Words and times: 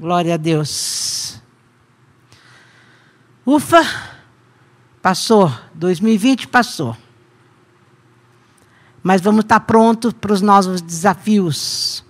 Glória 0.00 0.32
a 0.32 0.36
Deus. 0.38 1.38
Ufa, 3.44 3.82
passou. 5.02 5.52
2020 5.74 6.48
passou. 6.48 6.96
Mas 9.02 9.20
vamos 9.20 9.44
estar 9.44 9.60
prontos 9.60 10.14
para 10.14 10.32
os 10.32 10.40
novos 10.40 10.80
desafios. 10.80 12.02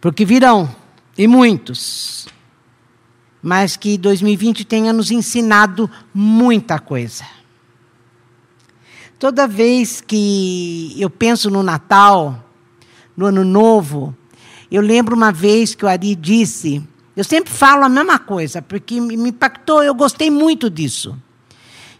Porque 0.00 0.24
virão, 0.24 0.68
e 1.16 1.28
muitos. 1.28 2.26
Mas 3.40 3.76
que 3.76 3.96
2020 3.96 4.64
tenha 4.64 4.92
nos 4.92 5.12
ensinado 5.12 5.88
muita 6.12 6.80
coisa. 6.80 7.24
Toda 9.16 9.46
vez 9.46 10.00
que 10.00 10.96
eu 10.98 11.08
penso 11.08 11.48
no 11.48 11.62
Natal, 11.62 12.44
no 13.16 13.26
Ano 13.26 13.44
Novo, 13.44 14.12
eu 14.68 14.82
lembro 14.82 15.14
uma 15.14 15.30
vez 15.30 15.72
que 15.72 15.84
o 15.84 15.88
Ari 15.88 16.16
disse, 16.16 16.82
eu 17.16 17.24
sempre 17.24 17.52
falo 17.52 17.84
a 17.84 17.88
mesma 17.88 18.18
coisa, 18.18 18.62
porque 18.62 19.00
me 19.00 19.28
impactou, 19.28 19.82
eu 19.82 19.94
gostei 19.94 20.30
muito 20.30 20.70
disso. 20.70 21.16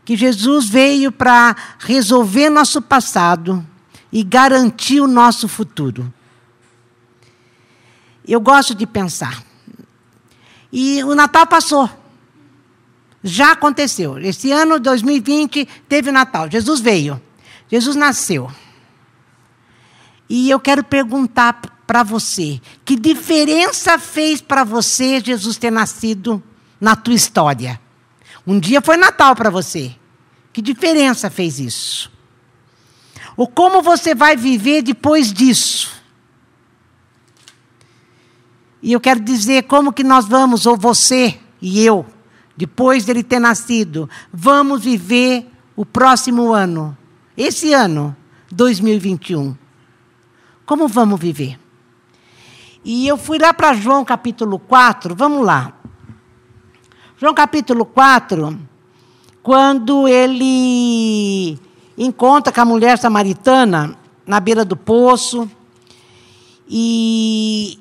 Que 0.05 0.16
Jesus 0.16 0.69
veio 0.69 1.12
para 1.12 1.55
resolver 1.78 2.48
nosso 2.48 2.80
passado 2.80 3.64
e 4.10 4.22
garantir 4.22 5.00
o 5.00 5.06
nosso 5.06 5.46
futuro. 5.46 6.12
Eu 8.27 8.41
gosto 8.41 8.74
de 8.74 8.86
pensar. 8.86 9.42
E 10.72 11.05
o 11.05 11.14
Natal 11.14 11.47
passou. 11.47 11.88
Já 13.22 13.52
aconteceu. 13.52 14.19
Esse 14.19 14.50
ano 14.50 14.80
2020 14.80 15.69
teve 15.88 16.10
Natal. 16.10 16.50
Jesus 16.50 16.80
veio. 16.80 17.20
Jesus 17.70 17.94
nasceu. 17.94 18.50
E 20.28 20.50
eu 20.50 20.58
quero 20.58 20.83
perguntar 20.83 21.60
para 21.92 22.02
você: 22.02 22.59
que 22.87 22.96
diferença 22.96 23.98
fez 23.98 24.41
para 24.41 24.64
você 24.64 25.20
Jesus 25.20 25.59
ter 25.59 25.70
nascido 25.70 26.42
na 26.80 26.96
tua 26.96 27.12
história? 27.12 27.78
Um 28.46 28.59
dia 28.59 28.80
foi 28.80 28.97
Natal 28.97 29.36
para 29.36 29.50
você. 29.50 29.94
Que 30.55 30.62
diferença 30.62 31.28
fez 31.28 31.61
isso? 31.61 32.11
Ou 33.36 33.47
como 33.47 33.83
você 33.83 34.14
vai 34.14 34.39
viver 34.39 34.81
depois 34.81 35.31
disso? 35.31 35.92
E 38.83 38.91
eu 38.91 39.00
quero 39.00 39.20
dizer 39.20 39.64
como 39.64 39.92
que 39.92 40.03
nós 40.03 40.27
vamos, 40.27 40.64
ou 40.64 40.78
você 40.78 41.38
e 41.61 41.84
eu, 41.84 42.06
depois 42.56 43.05
dele 43.05 43.22
ter 43.22 43.38
nascido, 43.38 44.09
vamos 44.33 44.83
viver 44.83 45.47
o 45.77 45.84
próximo 45.84 46.55
ano, 46.55 46.97
esse 47.36 47.75
ano, 47.75 48.16
2021. 48.50 49.55
Como 50.64 50.88
vamos 50.88 51.20
viver? 51.20 51.61
E 52.84 53.06
eu 53.06 53.16
fui 53.16 53.38
lá 53.38 53.55
para 53.55 53.75
João 53.75 54.05
capítulo 54.05 54.58
4, 54.58 55.14
vamos 55.14 55.47
lá. 55.47 55.72
João 57.16 57.33
capítulo 57.33 57.84
4, 57.84 58.58
quando 59.41 60.08
ele 60.08 61.56
encontra 61.97 62.53
com 62.53 62.60
a 62.60 62.64
mulher 62.64 62.98
samaritana 62.98 63.97
na 64.27 64.41
beira 64.41 64.64
do 64.64 64.77
poço, 64.77 65.48
e 66.69 67.78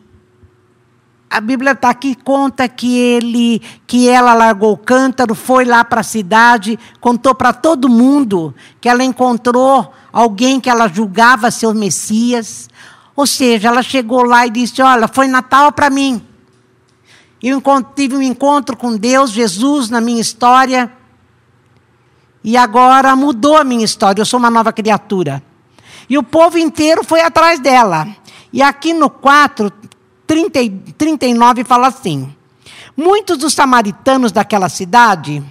a 1.31 1.41
Bíblia 1.41 1.71
está 1.71 1.89
aqui 1.89 2.13
conta 2.13 2.67
que 2.67 2.95
ele, 2.95 3.59
que 3.87 4.07
ela 4.07 4.35
largou 4.35 4.73
o 4.73 4.77
cântaro, 4.77 5.33
foi 5.33 5.65
lá 5.65 5.83
para 5.83 6.01
a 6.01 6.03
cidade, 6.03 6.77
contou 6.99 7.33
para 7.33 7.53
todo 7.53 7.89
mundo 7.89 8.53
que 8.79 8.87
ela 8.87 9.03
encontrou 9.03 9.91
alguém 10.11 10.59
que 10.59 10.69
ela 10.69 10.87
julgava 10.87 11.49
ser 11.49 11.67
o 11.67 11.73
Messias. 11.73 12.69
Ou 13.15 13.27
seja, 13.27 13.67
ela 13.67 13.81
chegou 13.81 14.23
lá 14.23 14.45
e 14.45 14.49
disse: 14.49 14.81
Olha, 14.81 15.07
foi 15.07 15.27
Natal 15.27 15.71
para 15.71 15.89
mim. 15.89 16.25
Eu 17.41 17.61
tive 17.95 18.15
um 18.15 18.21
encontro 18.21 18.77
com 18.77 18.95
Deus, 18.95 19.31
Jesus, 19.31 19.89
na 19.89 19.99
minha 19.99 20.21
história. 20.21 20.91
E 22.43 22.57
agora 22.57 23.15
mudou 23.15 23.57
a 23.57 23.63
minha 23.63 23.85
história, 23.85 24.21
eu 24.21 24.25
sou 24.25 24.39
uma 24.39 24.49
nova 24.49 24.73
criatura. 24.73 25.43
E 26.09 26.17
o 26.17 26.23
povo 26.23 26.57
inteiro 26.57 27.03
foi 27.03 27.21
atrás 27.21 27.59
dela. 27.59 28.07
E 28.51 28.61
aqui 28.61 28.93
no 28.93 29.09
4 29.09 29.71
30, 30.31 30.59
39 30.97 31.63
fala 31.63 31.87
assim: 31.87 32.33
Muitos 32.95 33.37
dos 33.37 33.53
samaritanos 33.53 34.31
daquela 34.31 34.69
cidade 34.69 35.43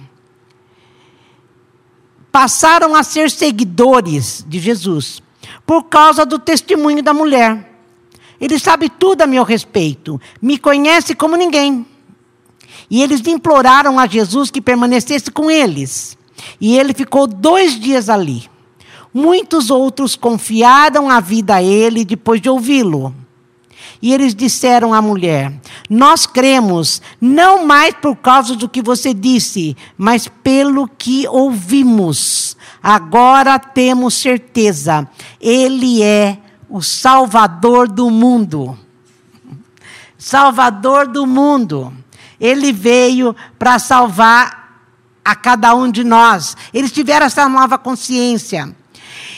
passaram 2.31 2.95
a 2.95 3.03
ser 3.03 3.29
seguidores 3.29 4.45
de 4.47 4.59
Jesus 4.59 5.21
por 5.65 5.83
causa 5.83 6.25
do 6.25 6.39
testemunho 6.39 7.01
da 7.03 7.13
mulher. 7.13 7.69
Ele 8.39 8.57
sabe 8.57 8.89
tudo 8.89 9.21
a 9.21 9.27
meu 9.27 9.43
respeito, 9.43 10.19
me 10.41 10.57
conhece 10.57 11.13
como 11.13 11.35
ninguém. 11.35 11.85
E 12.89 13.01
eles 13.01 13.25
imploraram 13.27 13.99
a 13.99 14.07
Jesus 14.07 14.51
que 14.51 14.61
permanecesse 14.61 15.31
com 15.31 15.49
eles. 15.49 16.17
E 16.59 16.77
ele 16.77 16.93
ficou 16.93 17.27
dois 17.27 17.79
dias 17.79 18.09
ali. 18.09 18.49
Muitos 19.13 19.69
outros 19.69 20.15
confiaram 20.15 21.09
a 21.09 21.19
vida 21.19 21.55
a 21.55 21.63
ele 21.63 22.03
depois 22.03 22.41
de 22.41 22.49
ouvi-lo. 22.49 23.13
E 24.01 24.13
eles 24.13 24.33
disseram 24.33 24.93
à 24.93 25.01
mulher: 25.01 25.53
Nós 25.89 26.25
cremos, 26.25 27.01
não 27.19 27.65
mais 27.65 27.93
por 27.95 28.15
causa 28.15 28.55
do 28.55 28.67
que 28.67 28.81
você 28.81 29.13
disse, 29.13 29.77
mas 29.97 30.27
pelo 30.27 30.87
que 30.87 31.27
ouvimos. 31.27 32.57
Agora 32.81 33.59
temos 33.59 34.15
certeza, 34.15 35.07
Ele 35.39 36.01
é 36.01 36.37
o 36.69 36.81
Salvador 36.81 37.87
do 37.87 38.09
mundo. 38.09 38.77
Salvador 40.17 41.07
do 41.07 41.27
mundo. 41.27 41.93
Ele 42.39 42.71
veio 42.71 43.35
para 43.59 43.77
salvar 43.77 44.61
a 45.23 45.35
cada 45.35 45.75
um 45.75 45.91
de 45.91 46.03
nós. 46.03 46.57
Eles 46.73 46.91
tiveram 46.91 47.25
essa 47.25 47.47
nova 47.47 47.77
consciência. 47.77 48.75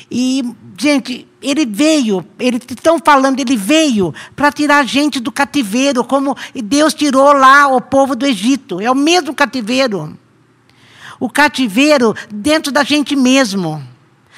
E, 0.09 0.43
gente, 0.77 1.27
ele 1.43 1.65
veio, 1.65 2.25
eles 2.39 2.61
estão 2.69 2.97
falando, 3.03 3.39
ele 3.39 3.57
veio 3.57 4.13
para 4.35 4.51
tirar 4.51 4.77
a 4.77 4.83
gente 4.83 5.19
do 5.19 5.31
cativeiro, 5.31 6.03
como 6.03 6.35
Deus 6.55 6.93
tirou 6.93 7.33
lá 7.33 7.67
o 7.67 7.81
povo 7.81 8.15
do 8.15 8.25
Egito. 8.25 8.79
É 8.79 8.89
o 8.89 8.95
mesmo 8.95 9.33
cativeiro. 9.35 10.17
O 11.19 11.29
cativeiro 11.29 12.15
dentro 12.31 12.71
da 12.71 12.83
gente 12.83 13.15
mesmo. 13.15 13.83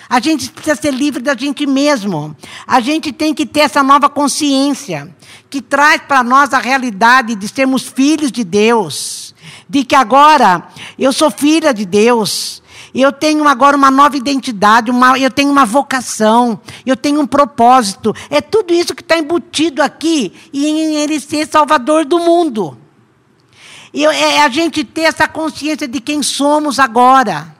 A 0.07 0.19
gente 0.19 0.51
precisa 0.51 0.75
ser 0.75 0.93
livre 0.93 1.21
da 1.21 1.35
gente 1.35 1.65
mesmo. 1.65 2.35
A 2.67 2.79
gente 2.79 3.11
tem 3.11 3.33
que 3.33 3.45
ter 3.45 3.61
essa 3.61 3.81
nova 3.81 4.07
consciência 4.07 5.15
que 5.49 5.61
traz 5.61 6.01
para 6.01 6.23
nós 6.23 6.53
a 6.53 6.59
realidade 6.59 7.35
de 7.35 7.47
sermos 7.47 7.83
filhos 7.83 8.31
de 8.31 8.43
Deus, 8.43 9.33
de 9.69 9.83
que 9.83 9.95
agora 9.95 10.67
eu 10.97 11.11
sou 11.11 11.31
filha 11.31 11.73
de 11.73 11.85
Deus, 11.85 12.61
eu 13.01 13.11
tenho 13.11 13.45
agora 13.47 13.75
uma 13.75 13.91
nova 13.91 14.15
identidade, 14.15 14.89
uma, 14.89 15.19
eu 15.19 15.29
tenho 15.29 15.51
uma 15.51 15.65
vocação, 15.65 16.59
eu 16.85 16.95
tenho 16.95 17.19
um 17.19 17.27
propósito. 17.27 18.15
É 18.29 18.39
tudo 18.39 18.73
isso 18.73 18.95
que 18.95 19.01
está 19.01 19.17
embutido 19.17 19.81
aqui 19.81 20.33
em 20.53 20.95
ele 20.95 21.19
ser 21.19 21.45
salvador 21.45 22.05
do 22.05 22.19
mundo. 22.19 22.77
E 23.93 24.05
é 24.05 24.41
a 24.41 24.49
gente 24.49 24.83
ter 24.83 25.01
essa 25.01 25.27
consciência 25.27 25.87
de 25.87 25.99
quem 25.99 26.23
somos 26.23 26.79
agora, 26.79 27.53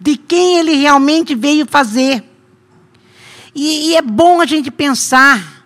de 0.00 0.16
quem 0.16 0.58
ele 0.58 0.74
realmente 0.74 1.34
veio 1.34 1.66
fazer. 1.66 2.24
E, 3.54 3.90
e 3.90 3.96
é 3.96 4.02
bom 4.02 4.40
a 4.40 4.46
gente 4.46 4.70
pensar 4.70 5.57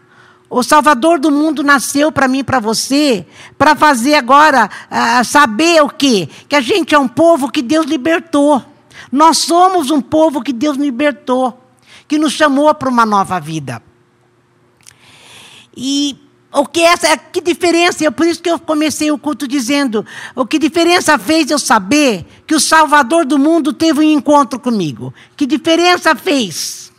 o 0.54 0.62
Salvador 0.62 1.18
do 1.18 1.30
mundo 1.30 1.62
nasceu 1.62 2.12
para 2.12 2.28
mim 2.28 2.40
e 2.40 2.44
para 2.44 2.60
você, 2.60 3.24
para 3.56 3.74
fazer 3.74 4.12
agora 4.16 4.68
uh, 4.90 5.24
saber 5.24 5.82
o 5.82 5.88
quê? 5.88 6.28
Que 6.46 6.54
a 6.54 6.60
gente 6.60 6.94
é 6.94 6.98
um 6.98 7.08
povo 7.08 7.50
que 7.50 7.62
Deus 7.62 7.86
libertou. 7.86 8.62
Nós 9.10 9.38
somos 9.38 9.90
um 9.90 10.02
povo 10.02 10.42
que 10.42 10.52
Deus 10.52 10.76
libertou, 10.76 11.58
que 12.06 12.18
nos 12.18 12.34
chamou 12.34 12.72
para 12.74 12.90
uma 12.90 13.06
nova 13.06 13.40
vida. 13.40 13.82
E 15.74 16.18
o 16.52 16.66
que 16.66 16.82
essa, 16.82 17.16
que 17.16 17.40
diferença? 17.40 18.04
É 18.04 18.10
por 18.10 18.26
isso 18.26 18.42
que 18.42 18.50
eu 18.50 18.58
comecei 18.58 19.10
o 19.10 19.16
culto 19.16 19.48
dizendo: 19.48 20.04
o 20.36 20.44
que 20.44 20.58
diferença 20.58 21.16
fez 21.16 21.50
eu 21.50 21.58
saber 21.58 22.26
que 22.46 22.54
o 22.54 22.60
Salvador 22.60 23.24
do 23.24 23.38
mundo 23.38 23.72
teve 23.72 24.00
um 24.00 24.02
encontro 24.02 24.60
comigo? 24.60 25.14
Que 25.34 25.46
diferença 25.46 26.14
fez? 26.14 26.91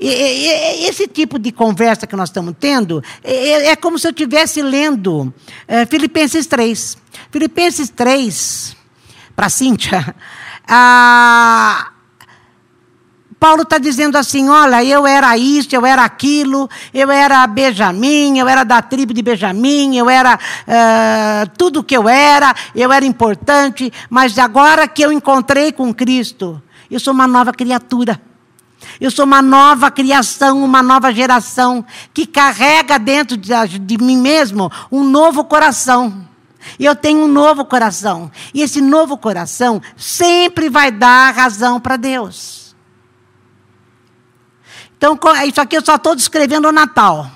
Esse 0.00 1.08
tipo 1.08 1.38
de 1.38 1.50
conversa 1.50 2.06
que 2.06 2.14
nós 2.14 2.28
estamos 2.28 2.54
tendo 2.58 3.02
é, 3.22 3.70
é 3.70 3.76
como 3.76 3.98
se 3.98 4.06
eu 4.06 4.10
estivesse 4.10 4.62
lendo 4.62 5.32
é, 5.66 5.84
Filipenses 5.86 6.46
3. 6.46 6.96
Filipenses 7.32 7.90
3, 7.90 8.76
para 9.34 9.48
Cíntia, 9.48 10.14
a, 10.68 11.90
Paulo 13.38 13.62
está 13.62 13.78
dizendo 13.78 14.16
assim: 14.16 14.48
olha, 14.48 14.84
eu 14.84 15.06
era 15.06 15.36
isso, 15.36 15.74
eu 15.74 15.86
era 15.86 16.04
aquilo, 16.04 16.68
eu 16.92 17.10
era 17.10 17.46
Benjamim, 17.46 18.38
eu 18.38 18.48
era 18.48 18.64
da 18.64 18.82
tribo 18.82 19.14
de 19.14 19.22
Benjamim, 19.22 19.96
eu 19.96 20.10
era 20.10 20.36
uh, 20.36 21.50
tudo 21.56 21.84
que 21.84 21.96
eu 21.96 22.08
era, 22.08 22.54
eu 22.74 22.92
era 22.92 23.04
importante, 23.04 23.92
mas 24.10 24.38
agora 24.38 24.88
que 24.88 25.02
eu 25.02 25.12
encontrei 25.12 25.72
com 25.72 25.94
Cristo, 25.94 26.60
eu 26.90 26.98
sou 26.98 27.12
uma 27.12 27.26
nova 27.26 27.52
criatura. 27.52 28.20
Eu 29.00 29.10
sou 29.10 29.24
uma 29.24 29.42
nova 29.42 29.90
criação, 29.90 30.64
uma 30.64 30.82
nova 30.82 31.12
geração 31.12 31.84
que 32.12 32.26
carrega 32.26 32.98
dentro 32.98 33.36
de, 33.36 33.52
de 33.78 33.98
mim 33.98 34.16
mesmo 34.16 34.70
um 34.90 35.04
novo 35.04 35.44
coração. 35.44 36.26
E 36.78 36.84
eu 36.84 36.94
tenho 36.94 37.20
um 37.20 37.28
novo 37.28 37.64
coração. 37.64 38.30
E 38.52 38.62
esse 38.62 38.80
novo 38.80 39.16
coração 39.16 39.80
sempre 39.96 40.68
vai 40.68 40.90
dar 40.90 41.34
razão 41.34 41.80
para 41.80 41.96
Deus. 41.96 42.74
Então, 44.96 45.18
isso 45.46 45.60
aqui 45.60 45.76
eu 45.76 45.84
só 45.84 45.94
estou 45.94 46.16
descrevendo 46.16 46.68
o 46.68 46.72
Natal. 46.72 47.30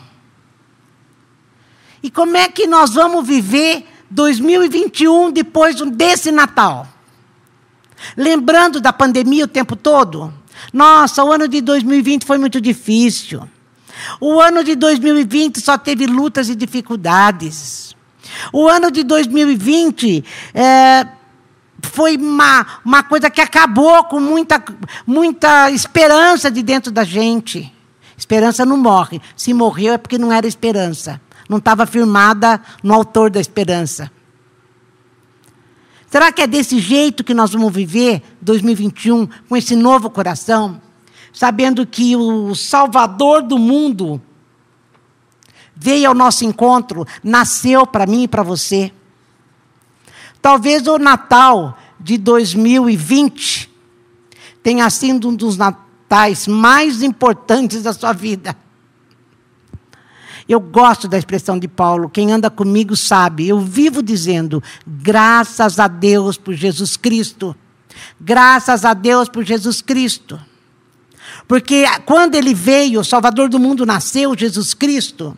E 2.03 2.11
como 2.11 2.37
é 2.37 2.49
que 2.49 2.67
nós 2.67 2.95
vamos 2.95 3.25
viver 3.25 3.87
2021 4.11 5.31
depois 5.31 5.77
desse 5.93 6.33
Natal? 6.33 6.89
Lembrando 8.17 8.81
da 8.81 8.93
pandemia 8.93 9.45
o 9.45 9.49
tempo 9.49 9.77
todo? 9.77 10.35
Nossa, 10.73 11.25
o 11.25 11.33
ano 11.33 11.49
de 11.49 11.61
2020 11.61 12.25
foi 12.25 12.39
muito 12.39 12.61
difícil. 12.61 13.49
O 14.21 14.41
ano 14.41 14.65
de 14.65 14.75
2020 14.75 15.61
só 15.61 15.79
teve 15.79 16.07
lutas 16.07 16.49
e 16.49 16.55
dificuldades. 16.55 17.95
O 18.53 18.69
ano 18.69 18.91
de 18.91 19.03
2020 19.03 20.25
é, 20.55 21.07
foi 21.83 22.17
uma, 22.17 22.67
uma 22.85 23.03
coisa 23.03 23.31
que 23.31 23.41
acabou 23.41 24.05
com 24.05 24.21
muita, 24.21 24.63
muita 25.07 25.71
esperança 25.71 26.51
de 26.51 26.63
dentro 26.63 26.91
da 26.91 27.05
gente. 27.05 27.73
Esperança 28.17 28.65
não 28.65 28.77
morre. 28.77 29.21
Se 29.37 29.53
morreu 29.53 29.95
é 29.95 29.99
porque 29.99 30.19
não 30.19 30.33
era 30.33 30.47
esperança. 30.47 31.21
Não 31.49 31.59
estava 31.59 31.85
firmada 31.87 32.61
no 32.83 32.95
autor 32.95 33.31
da 33.31 33.41
esperança. 33.41 34.11
Será 36.13 36.31
que 36.31 36.43
é 36.43 36.47
desse 36.47 36.79
jeito 36.79 37.25
que 37.25 37.33
nós 37.33 37.53
vamos 37.53 37.73
viver 37.73 38.23
2021 38.43 39.27
com 39.49 39.57
esse 39.57 39.75
novo 39.75 40.11
coração? 40.11 40.79
Sabendo 41.33 41.87
que 41.87 42.15
o 42.15 42.55
Salvador 42.55 43.43
do 43.43 43.57
mundo 43.57 44.21
veio 45.75 46.09
ao 46.11 46.15
nosso 46.15 46.45
encontro, 46.45 47.07
nasceu 47.25 47.87
para 47.87 48.05
mim 48.05 48.25
e 48.25 48.29
para 48.29 48.43
você. 48.43 48.93
Talvez 50.43 50.87
o 50.87 50.99
Natal 50.99 51.79
de 51.99 52.19
2020 52.19 53.73
tenha 54.63 54.91
sido 54.91 55.31
um 55.31 55.35
dos 55.35 55.57
natais 55.57 56.47
mais 56.47 57.03
importantes 57.03 57.85
da 57.85 57.95
sua 57.95 58.13
vida. 58.13 58.55
Eu 60.49 60.61
gosto 60.61 61.07
da 61.09 61.19
expressão 61.19 61.59
de 61.59 61.69
Paulo, 61.69 62.09
quem 62.09 62.33
anda 62.33 62.51
comigo 62.51 62.97
sabe. 62.97 63.49
Eu 63.49 63.61
vivo 63.61 64.03
dizendo, 64.03 64.63
graças 64.87 65.79
a 65.79 65.87
Deus 65.87 66.37
por 66.37 66.55
Jesus 66.55 66.97
Cristo. 66.97 67.57
Graças 68.21 68.85
a 68.85 68.95
Deus 68.95 69.29
por 69.29 69.45
Jesus 69.45 69.81
Cristo. 69.81 70.41
Porque 71.47 71.85
quando 72.05 72.35
ele 72.35 72.55
veio, 72.55 73.01
o 73.01 73.05
Salvador 73.05 73.49
do 73.49 73.59
mundo 73.59 73.87
nasceu, 73.87 74.37
Jesus 74.37 74.75
Cristo, 74.75 75.37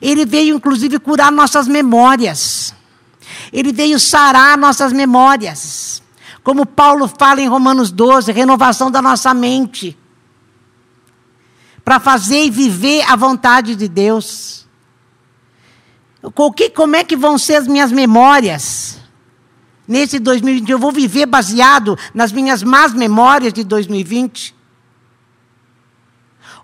ele 0.00 0.24
veio 0.24 0.56
inclusive 0.56 0.98
curar 0.98 1.32
nossas 1.32 1.66
memórias. 1.66 2.74
Ele 3.52 3.72
veio 3.72 3.98
sarar 3.98 4.56
nossas 4.56 4.92
memórias. 4.92 6.02
Como 6.42 6.64
Paulo 6.64 7.08
fala 7.08 7.40
em 7.40 7.48
Romanos 7.48 7.90
12, 7.90 8.30
renovação 8.30 8.90
da 8.90 9.02
nossa 9.02 9.34
mente 9.34 9.96
para 11.86 12.00
fazer 12.00 12.46
e 12.46 12.50
viver 12.50 13.02
a 13.08 13.14
vontade 13.14 13.76
de 13.76 13.86
Deus. 13.86 14.66
Como 16.74 16.96
é 16.96 17.04
que 17.04 17.16
vão 17.16 17.38
ser 17.38 17.54
as 17.54 17.68
minhas 17.68 17.92
memórias 17.92 18.98
nesse 19.86 20.18
2020? 20.18 20.68
Eu 20.68 20.80
vou 20.80 20.90
viver 20.90 21.26
baseado 21.26 21.96
nas 22.12 22.32
minhas 22.32 22.64
más 22.64 22.92
memórias 22.92 23.52
de 23.52 23.62
2020? 23.62 24.52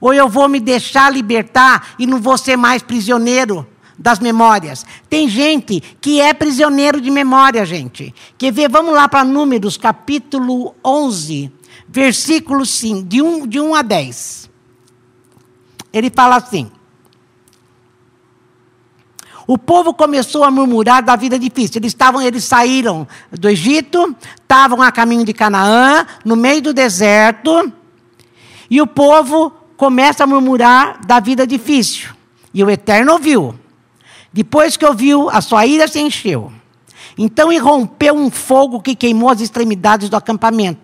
Ou 0.00 0.12
eu 0.12 0.28
vou 0.28 0.48
me 0.48 0.58
deixar 0.58 1.12
libertar 1.12 1.94
e 2.00 2.04
não 2.04 2.20
vou 2.20 2.36
ser 2.36 2.56
mais 2.56 2.82
prisioneiro 2.82 3.64
das 3.96 4.18
memórias? 4.18 4.84
Tem 5.08 5.28
gente 5.28 5.80
que 6.00 6.20
é 6.20 6.34
prisioneiro 6.34 7.00
de 7.00 7.12
memória, 7.12 7.64
gente. 7.64 8.12
Quer 8.36 8.52
ver? 8.52 8.68
Vamos 8.68 8.92
lá 8.92 9.08
para 9.08 9.24
Números, 9.24 9.76
capítulo 9.76 10.74
11, 10.84 11.52
versículo 11.88 12.66
5, 12.66 13.04
de 13.04 13.22
1, 13.22 13.46
de 13.46 13.60
1 13.60 13.74
a 13.76 13.82
10. 13.82 14.51
Ele 15.92 16.10
fala 16.10 16.36
assim: 16.36 16.70
o 19.46 19.58
povo 19.58 19.92
começou 19.92 20.44
a 20.44 20.50
murmurar 20.50 21.02
da 21.02 21.16
vida 21.16 21.38
difícil. 21.38 21.78
Eles 21.78 21.92
estavam, 21.92 22.22
eles 22.22 22.44
saíram 22.44 23.06
do 23.30 23.48
Egito, 23.48 24.14
estavam 24.40 24.80
a 24.80 24.92
caminho 24.92 25.24
de 25.24 25.32
Canaã, 25.32 26.06
no 26.24 26.36
meio 26.36 26.62
do 26.62 26.72
deserto, 26.72 27.72
e 28.70 28.80
o 28.80 28.86
povo 28.86 29.52
começa 29.76 30.24
a 30.24 30.26
murmurar 30.26 31.04
da 31.04 31.20
vida 31.20 31.46
difícil. 31.46 32.10
E 32.54 32.62
o 32.62 32.70
Eterno 32.70 33.12
ouviu. 33.12 33.54
Depois 34.32 34.76
que 34.76 34.86
ouviu, 34.86 35.28
a 35.28 35.40
sua 35.40 35.66
ira 35.66 35.88
se 35.88 36.00
encheu. 36.00 36.52
Então 37.18 37.52
irrompeu 37.52 38.14
um 38.14 38.30
fogo 38.30 38.80
que 38.80 38.94
queimou 38.94 39.28
as 39.28 39.40
extremidades 39.40 40.08
do 40.08 40.16
acampamento. 40.16 40.81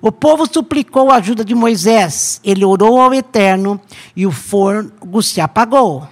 O 0.00 0.12
povo 0.12 0.46
suplicou 0.46 1.10
a 1.10 1.16
ajuda 1.16 1.44
de 1.44 1.54
Moisés. 1.54 2.40
Ele 2.44 2.64
orou 2.64 3.00
ao 3.00 3.14
Eterno 3.14 3.80
e 4.14 4.26
o 4.26 4.32
fogo 4.32 5.22
se 5.22 5.40
apagou. 5.40 6.06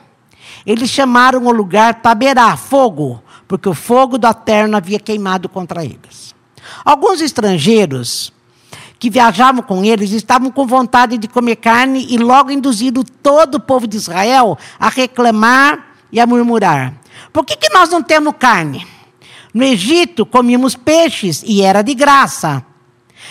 Eles 0.67 0.89
chamaram 0.89 1.47
o 1.47 1.53
lugar 1.53 2.01
Taberá, 2.01 2.57
fogo, 2.57 3.23
porque 3.47 3.69
o 3.69 3.75
fogo 3.75 4.17
do 4.17 4.27
Eterno 4.27 4.77
havia 4.77 4.99
queimado 4.99 5.49
contra 5.49 5.85
eles. 5.85 6.35
Alguns 6.85 7.21
estrangeiros 7.21 8.33
que 8.99 9.11
viajavam 9.11 9.63
com 9.63 9.85
eles 9.85 10.13
estavam 10.13 10.51
com 10.51 10.67
vontade 10.67 11.19
de 11.19 11.29
comer 11.29 11.57
carne 11.57 12.07
e 12.09 12.17
logo 12.17 12.51
induziram 12.51 13.03
todo 13.23 13.57
o 13.57 13.61
povo 13.61 13.87
de 13.87 13.97
Israel 13.97 14.57
a 14.79 14.89
reclamar 14.89 15.95
e 16.11 16.19
a 16.19 16.27
murmurar. 16.27 16.95
Por 17.33 17.45
que, 17.45 17.57
que 17.57 17.73
nós 17.75 17.91
não 17.91 18.03
temos 18.03 18.35
carne? 18.39 18.87
No 19.53 19.63
Egito 19.63 20.25
comíamos 20.25 20.75
peixes 20.75 21.43
e 21.47 21.61
era 21.61 21.83
de 21.83 21.95
graça. 21.95 22.65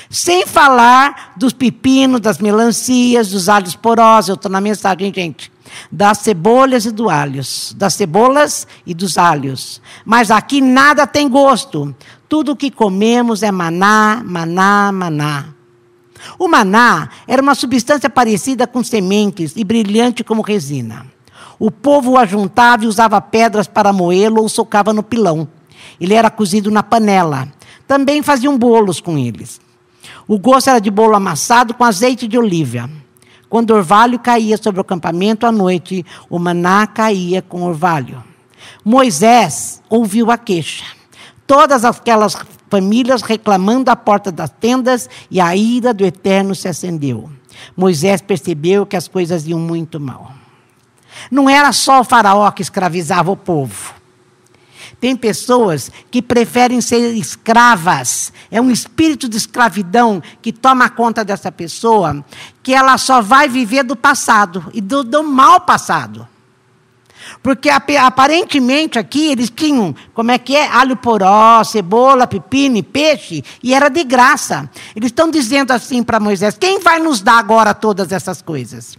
Sem 0.10 0.46
falar 0.46 1.34
dos 1.36 1.54
pepinos, 1.54 2.22
das 2.22 2.38
melancias, 2.38 3.30
dos 3.30 3.50
alhos 3.50 3.76
porosos. 3.76 4.30
Eu 4.30 4.36
estou 4.36 4.52
na 4.52 4.62
mensagem, 4.62 5.14
gente. 5.14 5.52
Das 5.92 6.20
cebolas 6.20 6.86
e 6.86 6.92
dos 6.92 7.10
alhos. 7.10 7.74
Das 7.78 7.94
cebolas 7.94 8.68
e 8.86 8.94
dos 8.94 9.18
alhos. 9.18 9.82
Mas 10.06 10.30
aqui 10.30 10.62
nada 10.62 11.08
tem 11.08 11.28
gosto. 11.28 11.96
Tudo 12.30 12.54
o 12.54 12.56
que 12.56 12.72
comemos 12.72 13.44
é 13.44 13.52
maná, 13.52 14.22
maná, 14.24 14.92
maná. 14.92 15.46
O 16.38 16.48
maná 16.48 17.10
era 17.28 17.42
uma 17.42 17.56
substância 17.56 18.10
parecida 18.10 18.66
com 18.66 18.84
sementes 18.84 19.54
e 19.56 19.64
brilhante 19.64 20.24
como 20.24 20.42
resina. 20.42 21.06
O 21.60 21.70
povo 21.70 22.12
o 22.12 22.18
ajuntava 22.18 22.84
e 22.84 22.88
usava 22.88 23.22
pedras 23.22 23.68
para 23.68 23.94
moê-lo 23.94 24.42
ou 24.42 24.50
socava 24.50 24.94
no 24.94 25.04
pilão. 25.04 25.48
Ele 26.00 26.14
era 26.14 26.30
cozido 26.30 26.72
na 26.72 26.82
panela. 26.82 27.48
Também 27.88 28.24
faziam 28.24 28.58
bolos 28.58 29.00
com 29.00 29.18
eles. 29.18 29.62
O 30.28 30.38
gosto 30.38 30.70
era 30.70 30.80
de 30.80 30.92
bolo 30.92 31.16
amassado 31.16 31.74
com 31.74 31.84
azeite 31.84 32.28
de 32.28 32.38
oliva. 32.38 32.90
Quando 33.50 33.72
o 33.72 33.76
orvalho 33.76 34.18
caía 34.20 34.58
sobre 34.58 34.80
o 34.80 34.82
acampamento 34.82 35.46
à 35.46 35.52
noite, 35.52 36.06
o 36.30 36.40
maná 36.40 36.88
caía 36.88 37.42
com 37.42 37.62
o 37.62 37.68
orvalho. 37.68 38.24
Moisés 38.84 39.82
ouviu 39.90 40.32
a 40.32 40.38
queixa. 40.38 40.86
Todas 41.46 41.86
aquelas 41.86 42.36
famílias 42.70 43.22
reclamando 43.22 43.92
à 43.92 43.96
porta 43.96 44.32
das 44.32 44.50
tendas 44.50 45.10
e 45.30 45.40
a 45.40 45.56
ira 45.56 45.94
do 45.94 46.06
Eterno 46.06 46.56
se 46.56 46.68
acendeu. 46.68 47.30
Moisés 47.78 48.22
percebeu 48.22 48.86
que 48.86 48.96
as 48.96 49.08
coisas 49.08 49.46
iam 49.48 49.60
muito 49.60 50.00
mal. 50.00 50.32
Não 51.30 51.50
era 51.50 51.72
só 51.72 52.02
o 52.02 52.04
faraó 52.04 52.50
que 52.52 52.62
escravizava 52.62 53.32
o 53.32 53.38
povo. 53.38 53.94
Tem 55.04 55.18
pessoas 55.18 55.92
que 56.10 56.22
preferem 56.22 56.80
ser 56.80 57.14
escravas. 57.14 58.32
É 58.50 58.62
um 58.62 58.72
espírito 58.72 59.28
de 59.28 59.36
escravidão 59.36 60.24
que 60.42 60.54
toma 60.54 60.90
conta 60.90 61.26
dessa 61.26 61.52
pessoa, 61.52 62.24
que 62.64 62.74
ela 62.74 62.98
só 62.98 63.22
vai 63.22 63.50
viver 63.50 63.84
do 63.84 63.98
passado 63.98 64.66
e 64.74 64.80
do, 64.80 65.04
do 65.04 65.22
mal 65.22 65.60
passado. 65.60 66.26
Porque 67.42 67.70
aparentemente 67.70 68.98
aqui 68.98 69.30
eles 69.30 69.50
tinham, 69.50 69.94
como 70.14 70.32
é 70.32 70.38
que 70.38 70.56
é? 70.56 70.70
Alho 70.70 70.96
poró, 70.96 71.62
cebola, 71.66 72.26
pepino 72.26 72.82
peixe, 72.82 73.44
e 73.62 73.74
era 73.74 73.90
de 73.90 74.06
graça. 74.06 74.70
Eles 74.96 75.08
estão 75.08 75.30
dizendo 75.30 75.72
assim 75.72 76.02
para 76.02 76.18
Moisés: 76.18 76.56
quem 76.58 76.80
vai 76.80 77.00
nos 77.00 77.20
dar 77.20 77.40
agora 77.40 77.74
todas 77.74 78.14
essas 78.14 78.42
coisas? 78.42 78.98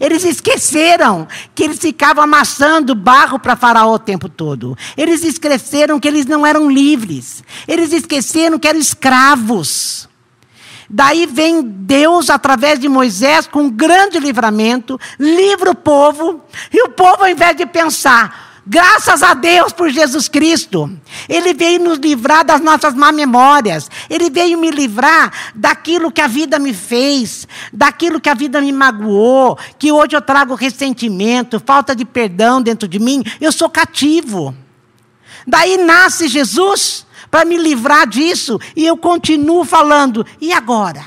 Eles 0.00 0.24
esqueceram 0.24 1.26
que 1.54 1.64
eles 1.64 1.78
ficavam 1.78 2.24
amassando 2.24 2.94
barro 2.94 3.38
para 3.38 3.56
Faraó 3.56 3.94
o 3.94 3.98
tempo 3.98 4.28
todo. 4.28 4.76
Eles 4.96 5.24
esqueceram 5.24 5.98
que 5.98 6.08
eles 6.08 6.26
não 6.26 6.46
eram 6.46 6.70
livres. 6.70 7.42
Eles 7.66 7.92
esqueceram 7.92 8.58
que 8.58 8.68
eram 8.68 8.78
escravos. 8.78 10.08
Daí 10.88 11.26
vem 11.26 11.62
Deus, 11.62 12.30
através 12.30 12.78
de 12.78 12.88
Moisés, 12.88 13.46
com 13.46 13.62
um 13.62 13.70
grande 13.70 14.18
livramento, 14.20 15.00
livra 15.18 15.72
o 15.72 15.74
povo, 15.74 16.40
e 16.72 16.80
o 16.82 16.90
povo, 16.90 17.24
ao 17.24 17.28
invés 17.28 17.56
de 17.56 17.66
pensar, 17.66 18.45
Graças 18.68 19.22
a 19.22 19.32
Deus 19.32 19.72
por 19.72 19.90
Jesus 19.90 20.28
Cristo. 20.28 20.90
Ele 21.28 21.54
veio 21.54 21.78
nos 21.78 21.98
livrar 21.98 22.44
das 22.44 22.60
nossas 22.60 22.94
má 22.94 23.12
memórias. 23.12 23.88
Ele 24.10 24.28
veio 24.28 24.58
me 24.58 24.72
livrar 24.72 25.32
daquilo 25.54 26.10
que 26.10 26.20
a 26.20 26.26
vida 26.26 26.58
me 26.58 26.74
fez, 26.74 27.46
daquilo 27.72 28.20
que 28.20 28.28
a 28.28 28.34
vida 28.34 28.60
me 28.60 28.72
magoou, 28.72 29.56
que 29.78 29.92
hoje 29.92 30.16
eu 30.16 30.20
trago 30.20 30.56
ressentimento, 30.56 31.62
falta 31.64 31.94
de 31.94 32.04
perdão 32.04 32.60
dentro 32.60 32.88
de 32.88 32.98
mim. 32.98 33.22
Eu 33.40 33.52
sou 33.52 33.70
cativo. 33.70 34.52
Daí 35.46 35.76
nasce 35.76 36.26
Jesus 36.26 37.06
para 37.30 37.44
me 37.44 37.56
livrar 37.56 38.04
disso 38.04 38.58
e 38.74 38.84
eu 38.84 38.96
continuo 38.96 39.64
falando. 39.64 40.26
E 40.40 40.52
agora? 40.52 41.04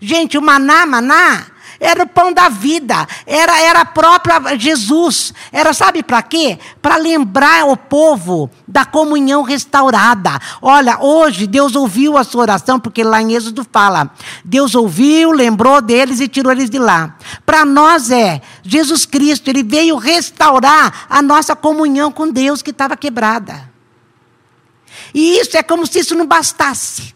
Gente, 0.00 0.38
o 0.38 0.42
maná, 0.42 0.86
maná 0.86 1.46
era 1.78 2.04
o 2.04 2.06
pão 2.06 2.32
da 2.32 2.48
vida, 2.48 3.06
era, 3.26 3.60
era 3.60 3.84
própria 3.84 4.56
Jesus. 4.58 5.34
Era, 5.52 5.72
sabe 5.72 6.02
para 6.02 6.22
quê? 6.22 6.58
Para 6.80 6.96
lembrar 6.96 7.66
o 7.66 7.76
povo 7.76 8.50
da 8.66 8.84
comunhão 8.84 9.42
restaurada. 9.42 10.38
Olha, 10.60 10.98
hoje 11.00 11.46
Deus 11.46 11.74
ouviu 11.74 12.16
a 12.16 12.24
sua 12.24 12.42
oração, 12.42 12.78
porque 12.80 13.02
lá 13.02 13.20
em 13.20 13.34
Êxodo 13.34 13.66
fala: 13.70 14.10
Deus 14.44 14.74
ouviu, 14.74 15.32
lembrou 15.32 15.80
deles 15.80 16.20
e 16.20 16.28
tirou 16.28 16.52
eles 16.52 16.70
de 16.70 16.78
lá. 16.78 17.16
Para 17.44 17.64
nós 17.64 18.10
é 18.10 18.40
Jesus 18.62 19.06
Cristo, 19.06 19.48
ele 19.48 19.62
veio 19.62 19.96
restaurar 19.96 21.06
a 21.08 21.20
nossa 21.20 21.56
comunhão 21.56 22.10
com 22.12 22.30
Deus 22.30 22.62
que 22.62 22.70
estava 22.70 22.96
quebrada. 22.96 23.70
E 25.14 25.38
isso 25.38 25.56
é 25.56 25.62
como 25.62 25.86
se 25.86 26.00
isso 26.00 26.14
não 26.14 26.26
bastasse. 26.26 27.15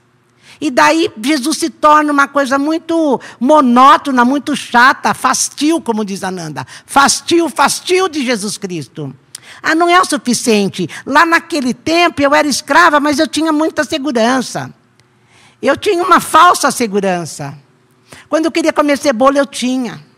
E 0.60 0.70
daí 0.70 1.10
Jesus 1.22 1.56
se 1.56 1.70
torna 1.70 2.12
uma 2.12 2.28
coisa 2.28 2.58
muito 2.58 3.20
monótona, 3.38 4.24
muito 4.24 4.54
chata, 4.54 5.14
fastio, 5.14 5.80
como 5.80 6.04
diz 6.04 6.22
Ananda. 6.22 6.66
Fastio, 6.84 7.48
fastio 7.48 8.08
de 8.08 8.24
Jesus 8.24 8.58
Cristo. 8.58 9.14
Ah, 9.62 9.74
não 9.74 9.88
é 9.88 9.98
o 10.00 10.04
suficiente. 10.04 10.88
Lá 11.06 11.24
naquele 11.24 11.72
tempo 11.72 12.20
eu 12.20 12.34
era 12.34 12.46
escrava, 12.46 13.00
mas 13.00 13.18
eu 13.18 13.26
tinha 13.26 13.52
muita 13.52 13.84
segurança. 13.84 14.72
Eu 15.62 15.76
tinha 15.76 16.02
uma 16.02 16.20
falsa 16.20 16.70
segurança. 16.70 17.56
Quando 18.28 18.44
eu 18.46 18.52
queria 18.52 18.72
comer 18.72 18.98
cebola, 18.98 19.38
eu 19.38 19.46
tinha. 19.46 20.09